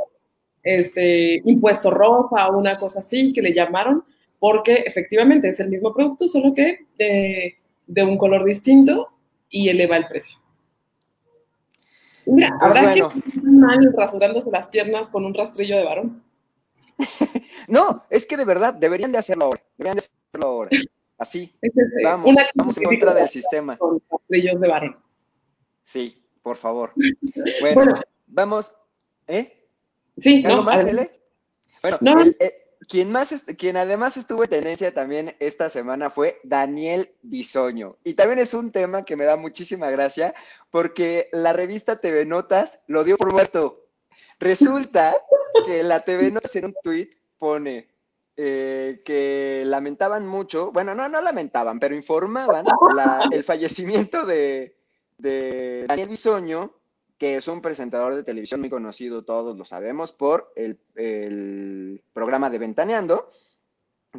[0.63, 4.03] Este, impuesto rosa o una cosa así que le llamaron,
[4.39, 7.55] porque efectivamente es el mismo producto, solo que eh,
[7.85, 9.09] de un color distinto
[9.47, 10.39] y eleva el precio.
[12.25, 13.03] Mira, pues ¿habrá que
[13.43, 16.23] mal rasurándose las piernas con un rastrillo de varón?
[17.67, 19.61] no, es que de verdad deberían de hacerlo ahora.
[19.77, 20.69] Deberían de hacerlo ahora.
[21.19, 21.55] Así.
[22.03, 23.77] vamos, vamos en contra del sistema.
[23.77, 24.97] Con rastrillos de varón.
[25.83, 26.93] Sí, por favor.
[27.73, 28.75] Bueno, vamos.
[29.27, 29.67] ¿Eh?
[30.19, 31.09] Sí, ¿Algo más, L?
[31.81, 32.37] Bueno, no, el,
[32.87, 37.97] quien, más, quien además estuvo en tenencia también esta semana fue Daniel Bisoño.
[38.03, 40.35] Y también es un tema que me da muchísima gracia
[40.69, 43.87] porque la revista TV Notas lo dio por muerto.
[44.39, 45.17] Resulta
[45.65, 47.89] que la TV Notas en un tweet pone
[48.37, 52.65] eh, que lamentaban mucho, bueno, no, no lamentaban, pero informaban
[53.31, 54.74] el fallecimiento de,
[55.17, 56.73] de Daniel Bisoño
[57.17, 62.57] que es un presentador de televisión muy conocido, todos lo sabemos, por el, programa de
[62.57, 63.31] Ventaneando,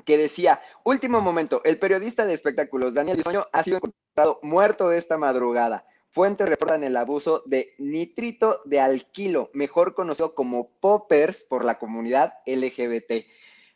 [0.05, 5.19] que decía, último momento, el periodista de espectáculos Daniel Bisoño ha sido encontrado muerto esta
[5.19, 5.87] madrugada.
[6.11, 12.35] Fuentes reportan el abuso de nitrito de alquilo, mejor conocido como poppers por la comunidad
[12.47, 13.27] LGBT.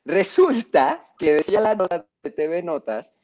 [0.07, 3.15] Resulta que decía la nota de TV Notas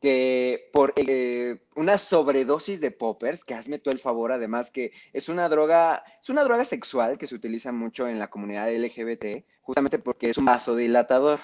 [0.00, 5.28] que por eh, una sobredosis de poppers, que hazme tú el favor, además que es
[5.28, 9.98] una droga, es una droga sexual que se utiliza mucho en la comunidad LGBT, justamente
[9.98, 11.40] porque es un vasodilatador.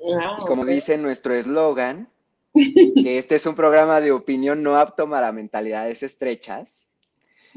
[0.00, 2.08] Ah, y como dice nuestro eslogan,
[2.54, 6.86] que este es un programa de opinión no apto para mentalidades estrechas.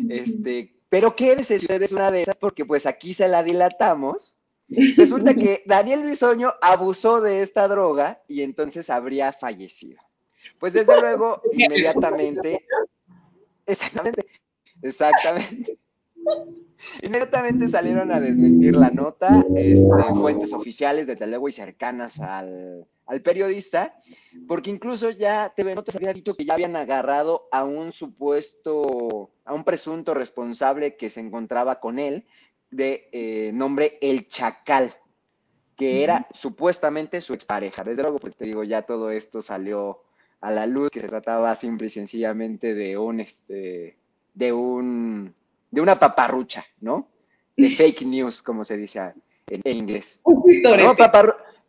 [0.10, 4.36] Este, pero quédese si usted es una de esas, porque pues aquí se la dilatamos.
[4.98, 10.07] Resulta que Daniel Bisoño abusó de esta droga y entonces habría fallecido.
[10.60, 12.66] Pues desde luego, inmediatamente,
[13.66, 14.26] exactamente,
[14.82, 15.78] exactamente.
[17.02, 22.88] Inmediatamente salieron a desmentir la nota, este, fuentes oficiales de Telego y cercanas al,
[23.24, 24.00] periodista,
[24.48, 29.54] porque incluso ya TV Notas había dicho que ya habían agarrado a un supuesto, a
[29.54, 32.26] un presunto responsable que se encontraba con él,
[32.70, 34.94] de eh, nombre El Chacal,
[35.76, 37.84] que era supuestamente su expareja.
[37.84, 40.04] Desde luego, porque te digo, ya todo esto salió
[40.42, 43.98] a la luz que se trataba simple y sencillamente de un, este,
[44.34, 45.34] de un,
[45.72, 47.08] de una paparrucha, ¿no?
[47.56, 49.14] De fake news, como se dice
[49.48, 50.22] en, inglés.
[50.26, 50.96] No,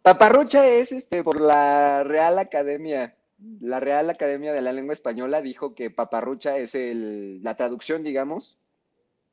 [0.02, 3.14] paparrucha es este, por la Real Academia.
[3.60, 8.58] La Real Academia de la Lengua Española dijo que paparrucha es el, la traducción, digamos.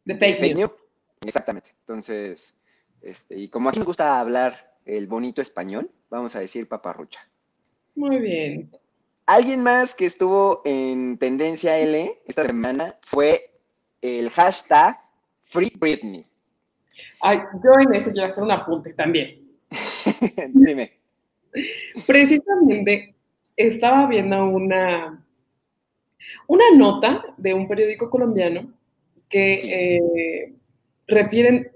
[0.05, 0.71] De fake, news.
[1.21, 1.69] Exactamente.
[1.81, 2.59] Entonces,
[3.01, 7.27] este, y como aquí nos gusta hablar el bonito español, vamos a decir paparrucha.
[7.95, 8.69] Muy bien.
[9.25, 13.49] Alguien más que estuvo en tendencia L esta semana fue
[14.01, 14.99] el hashtag
[15.45, 16.25] Free Britney.
[17.21, 19.41] Ay, yo en eso quiero hacer un apunte también.
[20.53, 20.99] Dime.
[22.05, 23.15] Precisamente
[23.55, 25.25] estaba viendo una,
[26.47, 28.73] Una nota de un periódico colombiano
[29.27, 30.53] que eh,
[31.07, 31.71] refieren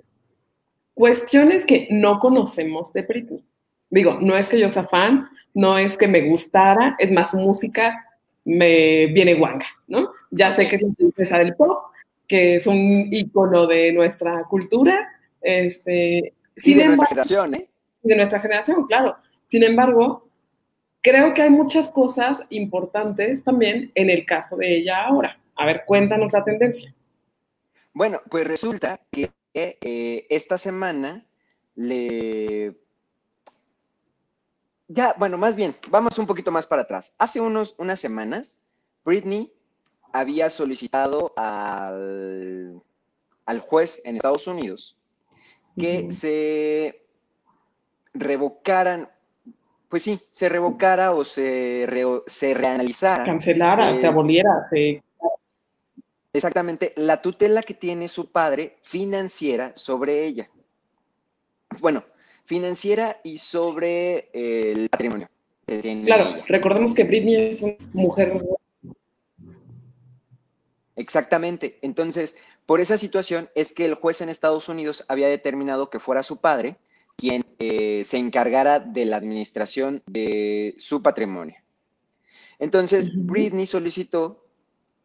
[0.94, 3.44] cuestiones que no conocemos de Britney.
[3.90, 7.38] Digo, no es que yo sea fan, no es que me gustara, es más, su
[7.38, 8.06] música
[8.46, 10.12] me viene guanga, ¿no?
[10.32, 11.92] Ya sé que es una princesa del pop,
[12.28, 15.10] que es un icono de nuestra cultura,
[15.42, 16.34] este...
[16.56, 17.70] Sí, de nuestra generación, ¿eh?
[18.04, 19.18] De nuestra generación, claro.
[19.48, 20.30] Sin embargo,
[21.02, 25.40] creo que hay muchas cosas importantes también en el caso de ella ahora.
[25.56, 26.94] A ver, cuéntanos la tendencia.
[27.94, 31.26] Bueno, pues resulta que eh, esta semana
[31.76, 32.76] le...
[34.92, 37.16] Ya, bueno, más bien, vamos un poquito más para atrás.
[37.20, 38.60] Hace unos, unas semanas,
[39.06, 39.54] Britney
[40.12, 42.82] había solicitado al,
[43.46, 44.98] al juez en Estados Unidos
[45.78, 47.06] que se
[48.14, 49.10] revocaran,
[49.88, 51.88] pues sí, se revocara o se,
[52.26, 53.24] se reanalizara.
[53.24, 55.04] Cancelara, se aboliera, se
[56.34, 60.50] Exactamente, la tutela que tiene su padre financiera sobre ella.
[61.80, 62.04] Bueno,
[62.50, 65.30] financiera y sobre el patrimonio.
[66.04, 68.44] claro, recordemos que Britney es una mujer.
[70.96, 76.00] Exactamente, entonces, por esa situación es que el juez en Estados Unidos había determinado que
[76.00, 76.78] fuera su padre
[77.18, 81.58] quien eh, se encargara de la administración de su patrimonio.
[82.58, 84.44] Entonces, Britney solicitó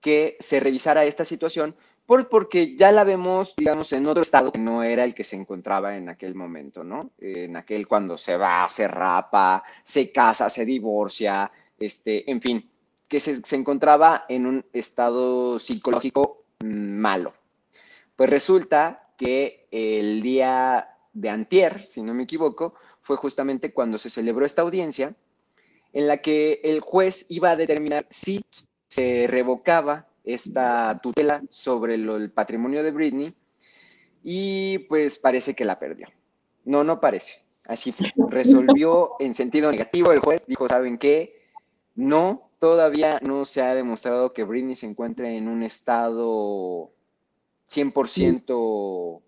[0.01, 1.77] que se revisara esta situación
[2.07, 5.37] por, porque ya la vemos, digamos, en otro estado que no era el que se
[5.37, 7.11] encontraba en aquel momento, ¿no?
[7.19, 12.71] En aquel cuando se va, se rapa, se casa, se divorcia, este, en fin,
[13.09, 17.35] que se, se encontraba en un estado psicológico malo.
[18.17, 24.11] Pues resulta que el día de antier, si no me equivoco, fue justamente cuando se
[24.11, 25.15] celebró esta audiencia
[25.93, 28.45] en la que el juez iba a determinar si
[28.89, 33.35] se revocaba esta tutela sobre el patrimonio de Britney
[34.23, 36.09] y pues parece que la perdió.
[36.65, 37.45] No, no parece.
[37.67, 38.13] Así fue.
[38.31, 41.43] Resolvió en sentido negativo el juez, dijo, ¿saben qué?
[41.95, 46.91] No, todavía no se ha demostrado que Britney se encuentre en un estado
[47.71, 49.23] 100%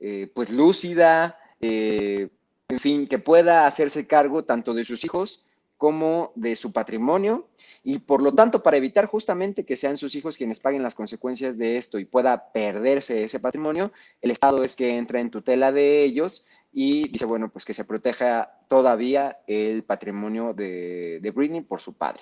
[0.00, 2.28] eh, pues lúcida, eh,
[2.68, 5.44] en fin, que pueda hacerse cargo tanto de sus hijos
[5.80, 7.48] como de su patrimonio
[7.82, 11.56] y por lo tanto para evitar justamente que sean sus hijos quienes paguen las consecuencias
[11.56, 16.04] de esto y pueda perderse ese patrimonio, el Estado es que entra en tutela de
[16.04, 21.80] ellos y dice, bueno, pues que se proteja todavía el patrimonio de, de, Britney por
[21.80, 22.20] su padre.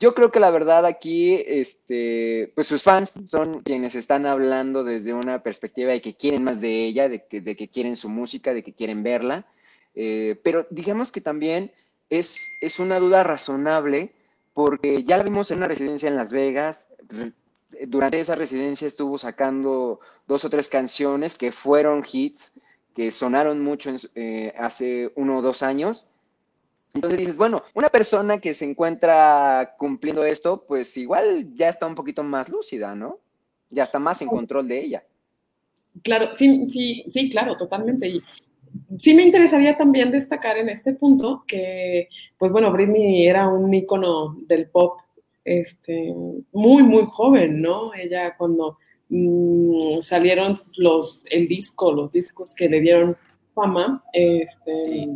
[0.00, 5.14] Yo creo que la verdad aquí, este, pues sus fans son quienes están hablando desde
[5.14, 8.52] una perspectiva de que quieren más de ella, de que, de que quieren su música,
[8.52, 9.46] de que quieren verla,
[9.94, 11.72] eh, pero digamos que también
[12.10, 14.12] es, es una duda razonable
[14.54, 16.88] porque ya la vimos en una residencia en Las Vegas,
[17.86, 22.54] durante esa residencia estuvo sacando dos o tres canciones que fueron hits,
[22.94, 26.06] que sonaron mucho eh, hace uno o dos años.
[26.94, 31.94] Entonces dices, bueno, una persona que se encuentra cumpliendo esto, pues igual ya está un
[31.94, 33.18] poquito más lúcida, ¿no?
[33.70, 35.04] Ya está más en control de ella.
[36.02, 38.08] Claro, sí, sí, sí, claro, totalmente.
[38.08, 38.22] Y
[38.96, 42.08] sí me interesaría también destacar en este punto que,
[42.38, 45.00] pues bueno, Britney era un ícono del pop
[45.44, 46.14] este,
[46.52, 47.92] muy, muy joven, ¿no?
[47.94, 48.78] Ella cuando
[49.08, 53.16] mm, salieron los, el disco, los discos que le dieron
[53.54, 55.08] fama, este,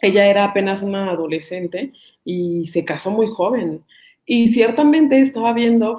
[0.00, 1.92] ella era apenas una adolescente
[2.24, 3.84] y se casó muy joven.
[4.24, 5.98] Y ciertamente estaba viendo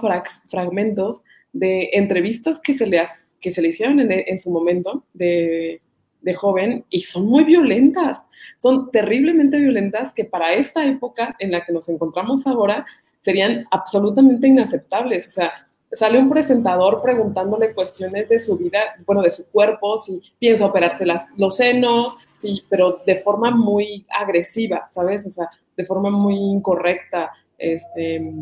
[0.50, 3.02] fragmentos de entrevistas que se le,
[3.40, 5.82] que se le hicieron en, en su momento de
[6.24, 8.26] de joven y son muy violentas,
[8.58, 12.86] son terriblemente violentas que para esta época en la que nos encontramos ahora
[13.20, 15.28] serían absolutamente inaceptables.
[15.28, 20.22] O sea, sale un presentador preguntándole cuestiones de su vida, bueno, de su cuerpo, si
[20.40, 21.06] piensa operarse
[21.38, 25.26] los senos, sí, pero de forma muy agresiva, ¿sabes?
[25.28, 28.34] O sea, de forma muy incorrecta, este,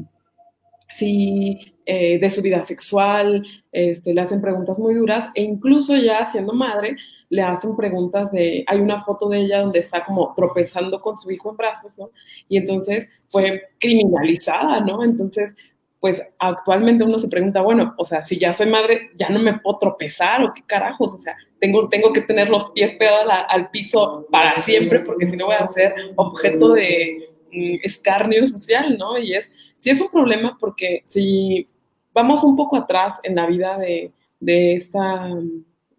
[0.90, 6.24] sí, eh, de su vida sexual, este, le hacen preguntas muy duras e incluso ya
[6.26, 6.96] siendo madre,
[7.32, 11.32] le hacen preguntas de, hay una foto de ella donde está como tropezando con su
[11.32, 12.12] hijo en brazos, ¿no?
[12.50, 15.02] Y entonces fue criminalizada, ¿no?
[15.02, 15.56] Entonces,
[16.02, 19.58] pues actualmente uno se pregunta, bueno, o sea, si ya soy madre, ya no me
[19.60, 23.70] puedo tropezar o qué carajos, o sea, tengo, tengo que tener los pies pegados al
[23.70, 29.18] piso para siempre porque si no voy a ser objeto de mm, escarnio social, ¿no?
[29.18, 31.66] Y es, sí es un problema porque si
[32.14, 34.12] vamos un poco atrás en la vida de,
[34.42, 35.30] de esta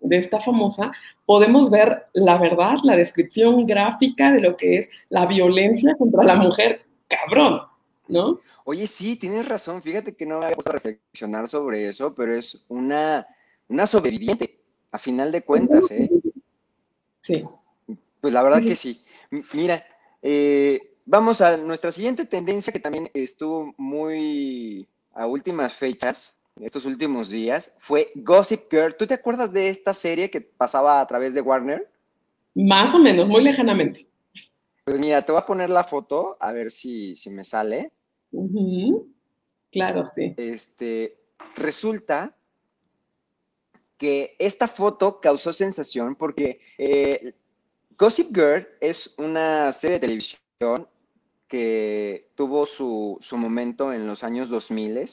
[0.02, 0.92] de esta famosa,
[1.24, 6.34] podemos ver la verdad, la descripción gráfica de lo que es la violencia contra la
[6.34, 7.62] mujer, cabrón.
[8.08, 8.40] ¿no?
[8.64, 9.82] Oye, sí, tienes razón.
[9.82, 13.26] Fíjate que no me había puesto a reflexionar sobre eso, pero es una,
[13.68, 16.10] una sobreviviente, a final de cuentas, ¿eh?
[17.22, 17.44] Sí.
[18.20, 19.02] Pues la verdad que sí.
[19.52, 19.84] Mira,
[20.20, 27.28] eh, vamos a nuestra siguiente tendencia que también estuvo muy a últimas fechas, estos últimos
[27.28, 28.94] días, fue Gossip Girl.
[28.96, 31.90] ¿Tú te acuerdas de esta serie que pasaba a través de Warner?
[32.54, 34.06] Más o menos, muy lejanamente.
[34.84, 37.92] Pues mira, te voy a poner la foto, a ver si, si me sale.
[39.70, 40.34] Claro, sí.
[40.36, 41.16] Este,
[41.56, 42.36] resulta
[43.96, 47.34] que esta foto causó sensación porque eh,
[47.96, 50.88] Gossip Girl es una serie de televisión
[51.46, 55.06] que tuvo su, momento en los años 2000,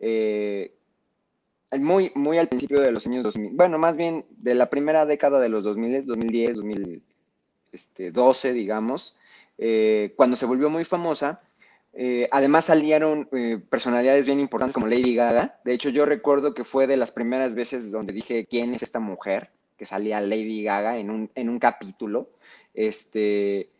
[0.00, 0.74] eh,
[1.78, 5.40] muy, muy al principio de los años 2000, bueno, más bien de la primera década
[5.40, 9.16] de los 2000, 2010, 2012, digamos,
[9.58, 11.42] eh, cuando se volvió muy famosa.
[11.94, 13.28] Eh, además salieron
[13.70, 15.58] personalidades bien importantes como Lady Gaga.
[15.64, 19.00] De hecho, yo recuerdo que fue de las primeras veces donde dije, ¿quién es esta
[19.00, 19.50] mujer?
[19.76, 22.30] Que salía Lady Gaga en un, en un capítulo.
[22.72, 23.70] Este,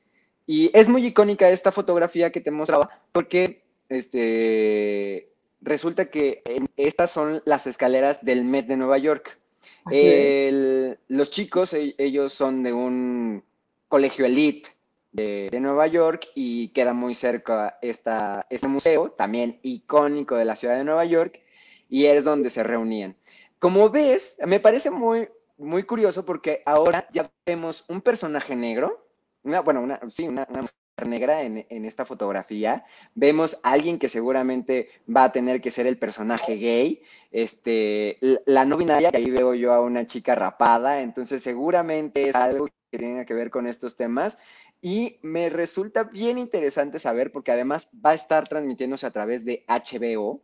[0.46, 5.28] y es muy icónica esta fotografía que te mostraba porque este,
[5.60, 6.42] resulta que
[6.76, 9.38] estas son las escaleras del Met de Nueva York.
[9.84, 13.44] los chicos, e, ellos son de un
[13.88, 14.70] colegio elite
[15.12, 20.76] de, Nueva York y queda muy cerca esta, este museo, también icónico de la ciudad
[20.76, 21.40] de Nueva York,
[21.88, 23.16] y es donde se reunían.
[23.58, 29.04] Como ves, me parece muy, muy curioso porque ahora ya vemos un personaje negro,
[29.42, 30.70] una, bueno, una, sí, una, mujer
[31.06, 32.84] negra en, esta fotografía.
[33.14, 37.02] Vemos a alguien que seguramente va a tener que ser el personaje gay.
[37.30, 42.34] Este, la no binaria, que ahí veo yo a una chica rapada, entonces seguramente es
[42.34, 44.38] algo que tiene que ver con estos temas.
[44.80, 49.64] Y me resulta bien interesante saber, porque además va a estar transmitiéndose a través de
[49.68, 50.40] HBO,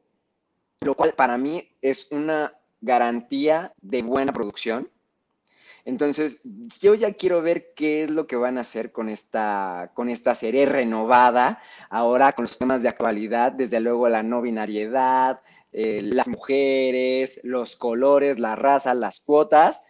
[0.81, 4.91] lo cual para mí es una garantía de buena producción.
[5.85, 6.41] Entonces,
[6.81, 10.35] yo ya quiero ver qué es lo que van a hacer con esta, con esta
[10.35, 11.61] serie renovada,
[11.91, 15.41] ahora con los temas de actualidad, desde luego la no binariedad,
[15.73, 19.85] eh, las mujeres, los colores, la raza, las cuotas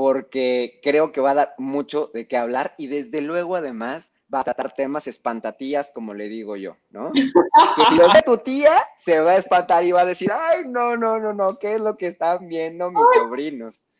[0.00, 4.40] porque creo que va a dar mucho de qué hablar y desde luego además va
[4.40, 7.12] a tratar temas espantatías, como le digo yo, ¿no?
[7.76, 10.62] que si lo ve tu tía, se va a espantar y va a decir, ay,
[10.66, 13.90] no, no, no, no, ¿qué es lo que están viendo mis sobrinos?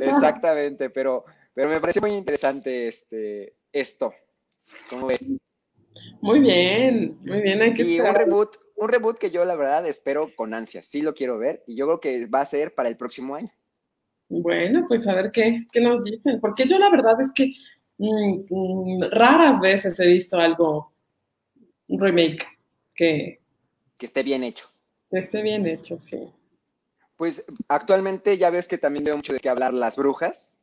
[0.00, 1.24] Exactamente, pero,
[1.54, 4.12] pero me parece muy interesante este, esto.
[4.90, 5.30] ¿Cómo ves?
[6.20, 9.86] Muy bien, muy bien, hay que sí, un reboot, un reboot que yo la verdad
[9.86, 12.88] espero con ansia, sí lo quiero ver y yo creo que va a ser para
[12.88, 13.50] el próximo año.
[14.28, 17.52] Bueno, pues a ver qué, nos dicen, porque yo la verdad es que
[17.98, 20.92] mm, mm, raras veces he visto algo,
[21.88, 22.44] un remake
[22.94, 23.40] que...
[23.96, 24.66] Que esté bien hecho.
[25.10, 26.28] Que esté bien hecho, sí.
[27.16, 30.60] Pues actualmente ya ves que también veo mucho de qué hablar Las Brujas.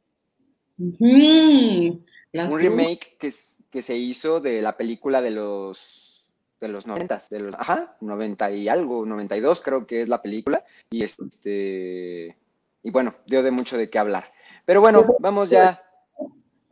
[2.49, 3.33] un remake que,
[3.69, 6.13] que se hizo de la película de los
[6.59, 10.63] de los noventas, de los, ajá, 90 y algo, 92 creo que es la película,
[10.91, 12.37] y este,
[12.81, 14.31] y bueno, dio de mucho de qué hablar.
[14.65, 15.83] Pero bueno, vamos ya.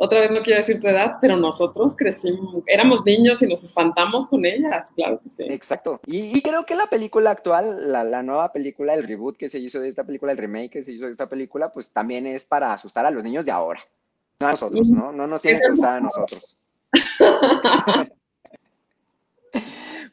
[0.04, 4.26] Otra vez no quiero decir tu edad, pero nosotros crecimos, éramos niños y nos espantamos
[4.26, 5.43] con ellas, claro que sí.
[5.43, 5.99] Exacto.
[6.08, 9.89] Y, creo que la película actual, la, nueva película, el reboot que se hizo de
[9.89, 13.06] esta película, el remake que se hizo de esta película, pues también es para asustar
[13.06, 13.80] a los niños de ahora.
[14.39, 15.12] No a nosotros, ¿no?
[15.12, 16.58] No nos tiene que asustar a nosotros.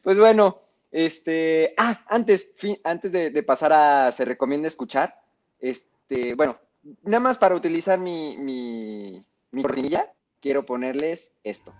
[0.03, 0.59] pues bueno,
[0.91, 5.19] este, ah, antes, antes de, de pasar a se recomienda escuchar,
[5.59, 6.59] este, bueno,
[7.01, 11.73] nada más para utilizar mi, mi, mi cortinilla, quiero ponerles esto.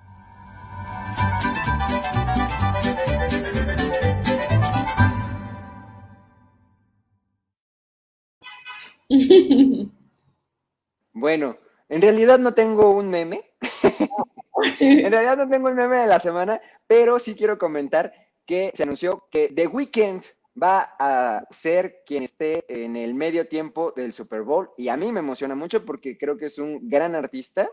[11.13, 11.57] Bueno,
[11.89, 13.43] en realidad no tengo un meme.
[14.79, 18.13] en realidad no tengo un meme de la semana, pero sí quiero comentar
[18.45, 20.23] que se anunció que The Weeknd
[20.61, 25.11] va a ser quien esté en el medio tiempo del Super Bowl y a mí
[25.11, 27.69] me emociona mucho porque creo que es un gran artista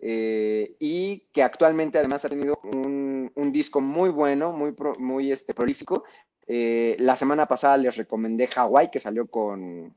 [0.00, 6.04] eh, y que actualmente además ha tenido un, disco muy bueno, muy, muy este, prolífico.
[6.46, 9.94] Eh, la semana pasada les recomendé Hawaii que salió con,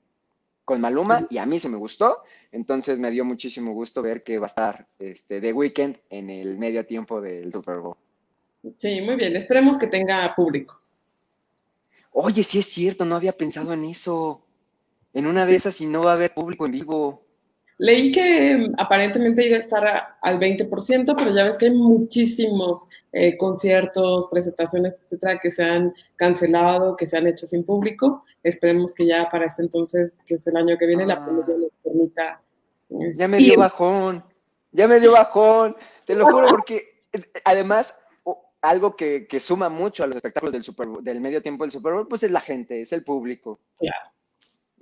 [0.63, 4.37] con Maluma y a mí se me gustó, entonces me dio muchísimo gusto ver que
[4.37, 7.95] va a estar este, The Weeknd en el medio tiempo del Super Bowl.
[8.75, 10.81] Sí, muy bien, esperemos que tenga público.
[12.19, 14.41] Oye, sí es cierto, no había pensado en eso.
[15.13, 17.23] En una de esas, y no va a haber público en vivo.
[17.79, 19.83] Leí que aparentemente iba a estar
[20.23, 25.93] al 20%, pero ya ves que hay muchísimos eh, conciertos, presentaciones, etcétera, que se han
[26.15, 28.23] cancelado, que se han hecho sin público.
[28.41, 31.25] Esperemos que ya para ese entonces, que es el año que viene, la Ah.
[31.25, 32.41] pandemia nos permita.
[32.89, 34.23] eh, Ya me dio bajón,
[34.71, 37.95] ya me dio bajón, te lo juro, porque eh, además
[38.69, 41.71] algo que, que suma mucho a los espectáculos del Super Bowl- del medio tiempo del
[41.71, 43.59] Super Bowl, pues es la gente, es el público.
[43.79, 44.11] Claro.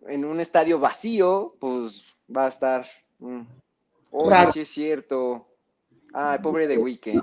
[0.08, 2.04] En un estadio vacío, pues
[2.36, 2.86] va a estar.
[3.20, 3.42] mm,
[4.30, 4.52] Raro.
[4.52, 5.48] sí es cierto.
[6.14, 7.22] Ay, pobre de Weekend.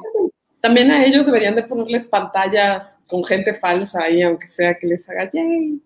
[0.60, 5.08] También a ellos deberían de ponerles pantallas con gente falsa ahí, aunque sea que les
[5.08, 5.80] haga yay.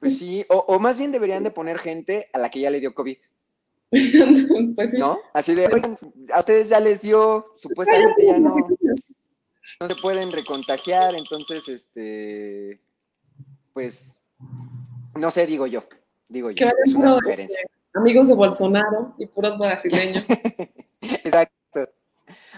[0.00, 2.78] Pues sí, o, o más bien deberían de poner gente a la que ya le
[2.80, 3.16] dio COVID,
[4.76, 4.98] pues sí.
[4.98, 5.18] ¿no?
[5.32, 5.98] Así de, oigan,
[6.32, 8.54] a ustedes ya les dio, supuestamente ya no,
[9.82, 12.80] no se pueden recontagiar, entonces, este,
[13.72, 14.22] pues,
[15.16, 15.82] no sé, digo yo,
[16.28, 17.60] digo yo, vayan es una puro, sugerencia.
[17.60, 20.24] este, amigos de Bolsonaro y puros brasileños.
[21.00, 21.90] Exacto.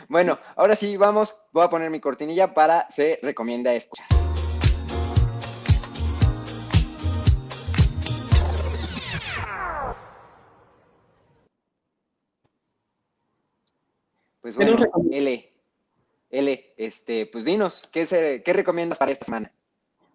[0.06, 4.06] Bueno, ahora sí, vamos, voy a poner mi cortinilla para se recomienda escuchar.
[14.42, 15.08] Pues ¿Qué nos bueno?
[15.10, 15.53] L,
[16.34, 19.52] L, este, pues dinos, ¿qué, se, ¿qué recomiendas para esta semana?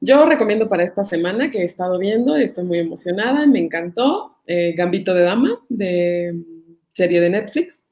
[0.01, 4.37] Yo recomiendo para esta semana que he estado viendo, y estoy muy emocionada, me encantó,
[4.47, 6.35] eh, Gambito de Dama, de
[6.93, 7.83] serie de Netflix.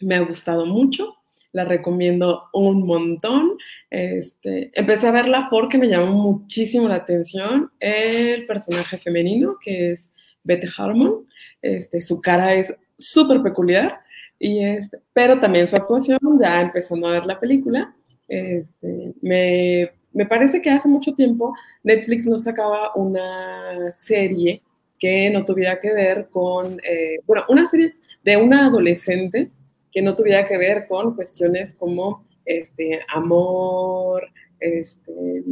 [0.00, 1.16] Me ha gustado mucho,
[1.52, 3.56] la recomiendo un montón.
[3.90, 10.12] Este, empecé a verla porque me llamó muchísimo la atención el personaje femenino, que es
[10.44, 11.26] Beth Harmon.
[11.62, 14.00] Este, su cara es súper peculiar,
[14.38, 17.94] y este, pero también su actuación, ya empezando a ver la película,
[18.28, 24.62] este, me, me parece que hace mucho tiempo Netflix no sacaba una serie
[24.98, 29.50] que no tuviera que ver con, eh, bueno, una serie de una adolescente
[29.92, 34.28] que no tuviera que ver con cuestiones como este, amor,
[34.58, 35.44] este,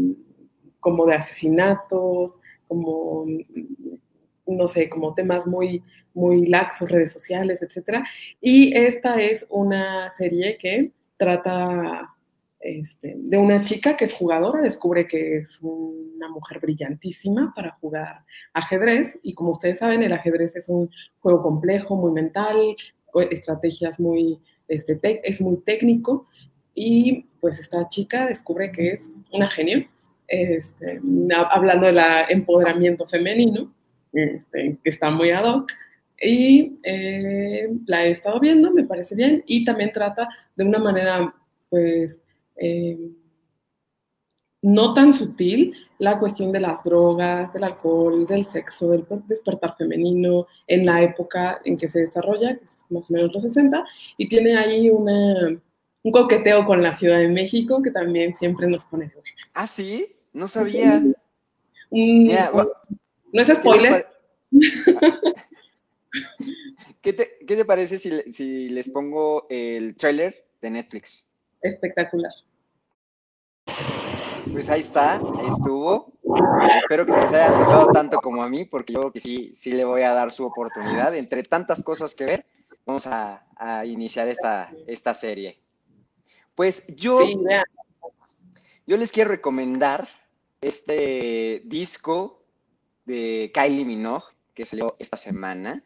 [0.80, 3.26] como de asesinatos, como,
[4.46, 5.82] no sé, como temas muy,
[6.16, 8.04] muy laxos, redes sociales, etcétera.
[8.40, 12.10] Y esta es una serie que trata
[12.58, 18.24] este, de una chica que es jugadora, descubre que es una mujer brillantísima para jugar
[18.54, 19.18] ajedrez.
[19.22, 20.90] Y como ustedes saben, el ajedrez es un
[21.20, 22.56] juego complejo, muy mental,
[23.30, 26.26] estrategias muy, este, es muy técnico.
[26.74, 29.86] Y pues esta chica descubre que es una genio,
[30.26, 31.00] este,
[31.50, 32.00] hablando del
[32.30, 33.72] empoderamiento femenino,
[34.12, 35.70] este, que está muy ad hoc,
[36.20, 41.34] y eh, la he estado viendo, me parece bien, y también trata de una manera,
[41.68, 42.22] pues,
[42.56, 42.98] eh,
[44.62, 50.46] no tan sutil la cuestión de las drogas, del alcohol, del sexo, del despertar femenino
[50.66, 53.84] en la época en que se desarrolla, que es más o menos los 60,
[54.16, 55.60] y tiene ahí una,
[56.02, 59.32] un coqueteo con la Ciudad de México que también siempre nos pone de buenas.
[59.54, 61.00] Ah, sí, no sabía.
[61.90, 62.30] Sí.
[63.32, 64.06] No es spoiler.
[67.00, 71.28] ¿Qué te, ¿Qué te, parece si, si, les pongo el trailer de Netflix?
[71.62, 72.32] Espectacular.
[74.52, 76.12] Pues ahí está, ahí estuvo.
[76.78, 79.72] Espero que les haya gustado tanto como a mí, porque yo creo que sí, sí
[79.72, 81.14] le voy a dar su oportunidad.
[81.14, 82.46] Entre tantas cosas que ver,
[82.84, 85.60] vamos a, a iniciar esta, esta serie.
[86.54, 87.36] Pues yo, sí,
[88.86, 90.08] yo les quiero recomendar
[90.60, 92.42] este disco
[93.04, 95.84] de Kylie Minogue que salió esta semana,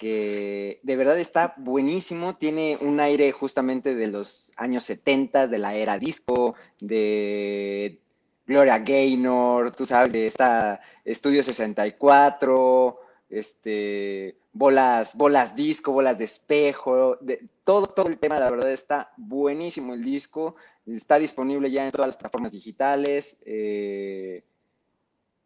[0.00, 5.74] que de verdad está buenísimo, tiene un aire justamente de los años 70, de la
[5.74, 8.00] era disco, de
[8.46, 12.98] Gloria Gaynor, tú sabes, de esta Estudio 64,
[13.28, 19.12] este, bolas, bolas disco, bolas de espejo, de, todo, todo el tema, la verdad está
[19.18, 24.42] buenísimo el disco, está disponible ya en todas las plataformas digitales, eh,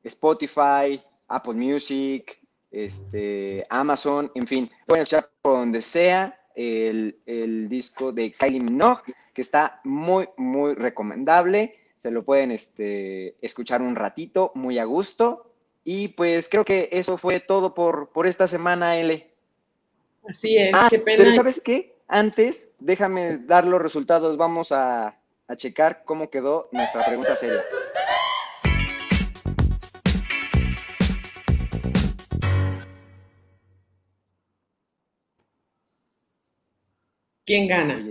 [0.04, 2.43] Spotify, Apple Music,
[2.74, 9.14] este, Amazon, en fin, pueden escuchar por donde sea el, el, disco de Kylie Minogue,
[9.32, 11.78] que está muy, muy recomendable.
[11.98, 15.50] Se lo pueden este, escuchar un ratito, muy a gusto.
[15.84, 19.30] Y pues creo que eso fue todo por, por esta semana, L.
[20.28, 21.18] Así es, ah, qué pena.
[21.18, 21.94] Pero ¿sabes qué?
[22.08, 24.36] Antes, déjame dar los resultados.
[24.36, 27.62] Vamos a, a checar cómo quedó nuestra pregunta seria.
[37.44, 38.02] ¿Quién gana?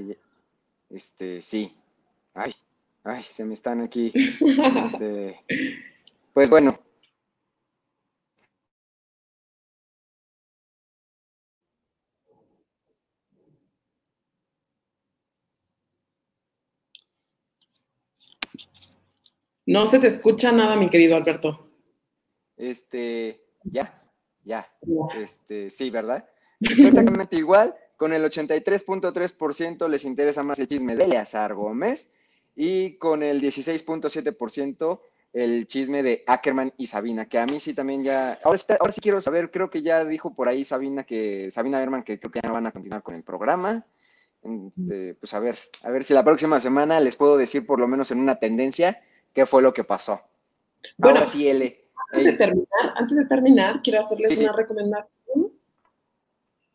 [0.89, 1.75] Este, sí.
[2.33, 2.53] Ay,
[3.03, 4.11] ay, se me están aquí.
[4.15, 5.39] Este,
[6.33, 6.79] pues bueno.
[19.65, 21.69] No se te escucha nada, mi querido Alberto.
[22.57, 24.03] Este, ya,
[24.43, 24.67] ya.
[25.15, 26.27] Este, sí, ¿verdad?
[26.59, 32.13] Exactamente igual con el 83.3% les interesa más el chisme de Eleazar Gómez
[32.53, 34.99] y con el 16.7%
[35.31, 38.57] el chisme de Ackerman y Sabina, que a mí sí también ya, ahora,
[38.91, 42.41] sí quiero saber, creo que ya dijo por ahí Sabina que, Sabina que creo que
[42.43, 43.85] ya no van a continuar con el programa.
[44.41, 47.87] Este, pues a ver, a ver si la próxima semana les puedo decir por lo
[47.87, 49.01] menos en una tendencia
[49.31, 50.19] qué fue lo que pasó.
[50.97, 51.73] Bueno, Ahora sí, L.
[52.11, 55.22] Antes de terminar, antes de terminar, quiero hacerles una recomendación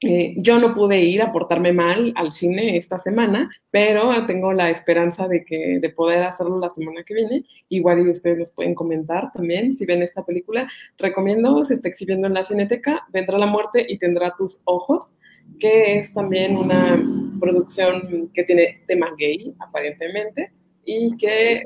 [0.01, 4.71] eh, yo no pude ir a portarme mal al cine esta semana, pero tengo la
[4.71, 7.45] esperanza de, que, de poder hacerlo la semana que viene.
[7.69, 10.71] Igual y ustedes nos pueden comentar también si ven esta película.
[10.99, 15.13] Recomiendo, se está exhibiendo en la Cineteca, Vendrá la muerte y tendrá tus ojos,
[15.59, 17.03] que es también una
[17.41, 20.53] producción que tiene tema gay, aparentemente,
[20.85, 21.65] y que eh,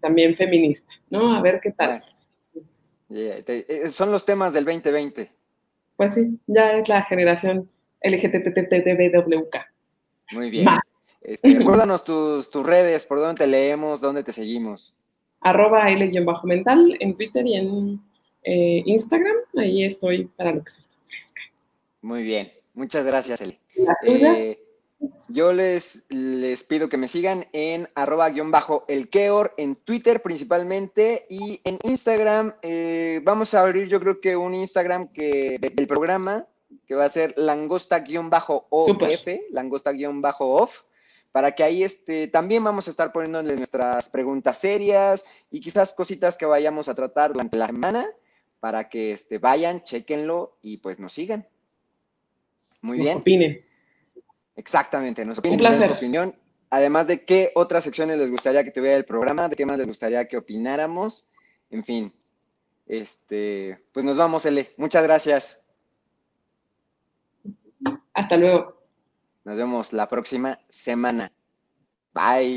[0.00, 1.36] también feminista, ¿no?
[1.36, 2.02] A ver qué tal.
[3.10, 5.39] Eh, son los temas del 2020
[6.00, 7.68] pues sí, ya es la generación
[8.02, 9.56] LGTTTBWK.
[10.32, 10.66] Muy bien.
[11.20, 14.94] Este, recuérdanos tus, tus redes, por dónde te leemos, dónde te seguimos.
[15.42, 18.00] Arroba L-mental en Twitter y en
[18.44, 19.36] eh, Instagram.
[19.58, 21.42] Ahí estoy para lo que se les ofrezca.
[22.00, 22.50] Muy bien.
[22.72, 23.58] Muchas gracias, Eli.
[25.30, 30.20] Yo les, les pido que me sigan en arroba guion bajo el Keor, en Twitter
[30.20, 32.54] principalmente y en Instagram.
[32.62, 36.46] Eh, vamos a abrir yo creo que un Instagram que del programa
[36.86, 38.88] que va a ser langosta guion bajo off,
[39.50, 40.82] langosta guion bajo off,
[41.32, 46.36] para que ahí este, también vamos a estar poniéndole nuestras preguntas serias y quizás cositas
[46.36, 48.06] que vayamos a tratar durante la semana
[48.58, 51.46] para que este, vayan, chequenlo y pues nos sigan.
[52.82, 53.18] Muy nos bien.
[53.18, 53.69] Opinen.
[54.60, 56.36] Exactamente, nos opinen, su opinión.
[56.68, 59.86] Además de qué otras secciones les gustaría que tuviera el programa, de qué más les
[59.86, 61.26] gustaría que opináramos.
[61.70, 62.12] En fin,
[62.86, 64.74] este, pues nos vamos, Ele.
[64.76, 65.64] Muchas gracias.
[68.12, 68.82] Hasta luego.
[69.44, 71.32] Nos vemos la próxima semana.
[72.12, 72.48] Bye.